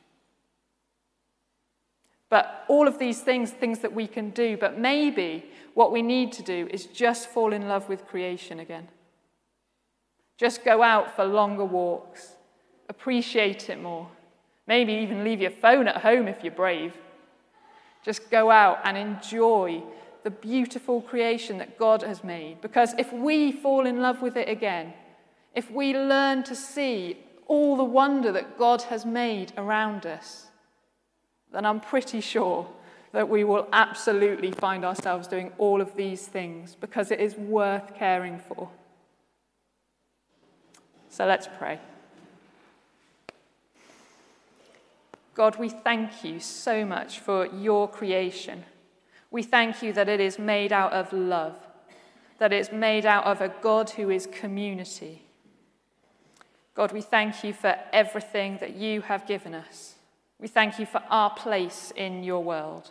But 2.29 2.66
all 2.68 2.87
of 2.87 2.99
these 2.99 3.23
things, 3.23 3.51
things 3.51 3.79
that 3.79 3.94
we 3.94 4.07
can 4.07 4.29
do, 4.31 4.59
but 4.59 4.79
maybe 4.79 5.47
what 5.73 5.90
we 5.90 6.03
need 6.03 6.31
to 6.33 6.42
do 6.42 6.68
is 6.71 6.85
just 6.85 7.31
fall 7.31 7.55
in 7.55 7.66
love 7.66 7.88
with 7.88 8.07
creation 8.07 8.61
again. 8.61 8.88
Just 10.37 10.62
go 10.62 10.83
out 10.83 11.16
for 11.16 11.25
longer 11.25 11.64
walks, 11.64 12.37
appreciate 12.90 13.71
it 13.71 13.81
more. 13.81 14.09
Maybe 14.66 14.92
even 14.92 15.25
leave 15.25 15.40
your 15.40 15.51
phone 15.51 15.88
at 15.88 16.03
home 16.03 16.29
if 16.29 16.44
you're 16.44 16.53
brave. 16.53 16.92
Just 18.09 18.31
go 18.31 18.51
out 18.51 18.79
and 18.85 18.97
enjoy 18.97 19.83
the 20.25 20.31
beautiful 20.31 21.03
creation 21.03 21.59
that 21.59 21.79
God 21.79 22.03
has 22.03 22.25
made. 22.25 22.59
Because 22.62 22.94
if 22.97 23.12
we 23.12 23.53
fall 23.53 23.85
in 23.85 24.01
love 24.01 24.23
with 24.23 24.35
it 24.38 24.49
again, 24.49 24.94
if 25.55 25.71
we 25.71 25.94
learn 25.94 26.42
to 26.44 26.57
see 26.57 27.18
all 27.49 27.77
the 27.77 27.85
wonder 27.85 28.33
that 28.33 28.57
God 28.57 28.81
has 28.85 29.05
made 29.05 29.53
around 29.59 30.07
us, 30.07 30.47
then 31.53 31.66
I'm 31.66 31.81
pretty 31.81 32.23
sure 32.23 32.66
that 33.12 33.29
we 33.29 33.44
will 33.44 33.68
absolutely 33.75 34.53
find 34.53 34.87
ourselves 34.87 35.29
doing 35.29 35.53
all 35.59 35.83
of 35.83 35.94
these 35.94 36.27
things 36.27 36.79
because 36.81 37.11
it 37.11 37.21
is 37.21 37.37
worth 37.37 37.94
caring 37.94 38.38
for. 38.38 38.71
So 41.11 41.27
let's 41.27 41.47
pray. 41.59 41.79
God, 45.38 45.57
we 45.57 45.68
thank 45.68 46.24
you 46.24 46.40
so 46.40 46.85
much 46.85 47.20
for 47.20 47.46
your 47.46 47.88
creation. 47.88 48.64
We 49.31 49.44
thank 49.44 49.85
you 49.85 49.92
that 49.92 50.09
it 50.09 50.18
is 50.18 50.37
made 50.37 50.72
out 50.72 50.92
of 50.92 51.12
love, 51.12 51.55
that 52.38 52.53
it's 52.53 52.72
made 52.72 53.07
out 53.07 53.24
of 53.24 53.40
a 53.40 53.55
God 53.62 53.90
who 53.90 54.11
is 54.11 54.27
community. 54.27 55.22
God, 56.74 56.90
we 56.90 57.01
thank 57.01 57.44
you 57.44 57.53
for 57.53 57.77
everything 57.92 58.59
that 58.61 58.74
you 58.74 59.03
have 59.03 59.29
given 59.29 59.55
us. 59.55 59.94
We 60.40 60.48
thank 60.48 60.81
you 60.81 60.87
for 60.87 61.05
our 61.09 61.31
place 61.31 61.92
in 61.94 62.24
your 62.24 62.42
world. 62.42 62.90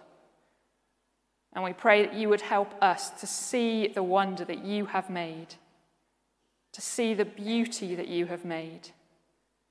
And 1.51 1.65
we 1.65 1.73
pray 1.73 2.05
that 2.05 2.15
you 2.15 2.29
would 2.29 2.39
help 2.39 2.81
us 2.81 3.09
to 3.19 3.27
see 3.27 3.87
the 3.87 4.03
wonder 4.03 4.45
that 4.45 4.63
you 4.63 4.85
have 4.85 5.09
made, 5.09 5.55
to 6.71 6.79
see 6.79 7.13
the 7.13 7.25
beauty 7.25 7.93
that 7.95 8.07
you 8.07 8.27
have 8.27 8.45
made, 8.45 8.91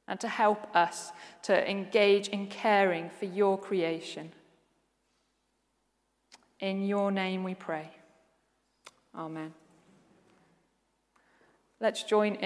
and 0.08 0.20
to 0.20 0.28
help 0.28 0.74
us 0.74 1.12
to 1.42 1.70
engage 1.70 2.28
in 2.28 2.46
caring 2.46 3.10
for 3.10 3.24
your 3.24 3.58
creation. 3.58 4.32
In 6.60 6.86
your 6.86 7.10
name 7.10 7.44
we 7.44 7.54
pray. 7.54 7.90
Amen. 9.14 9.52
Let's 11.80 12.02
join 12.02 12.36
in. 12.36 12.44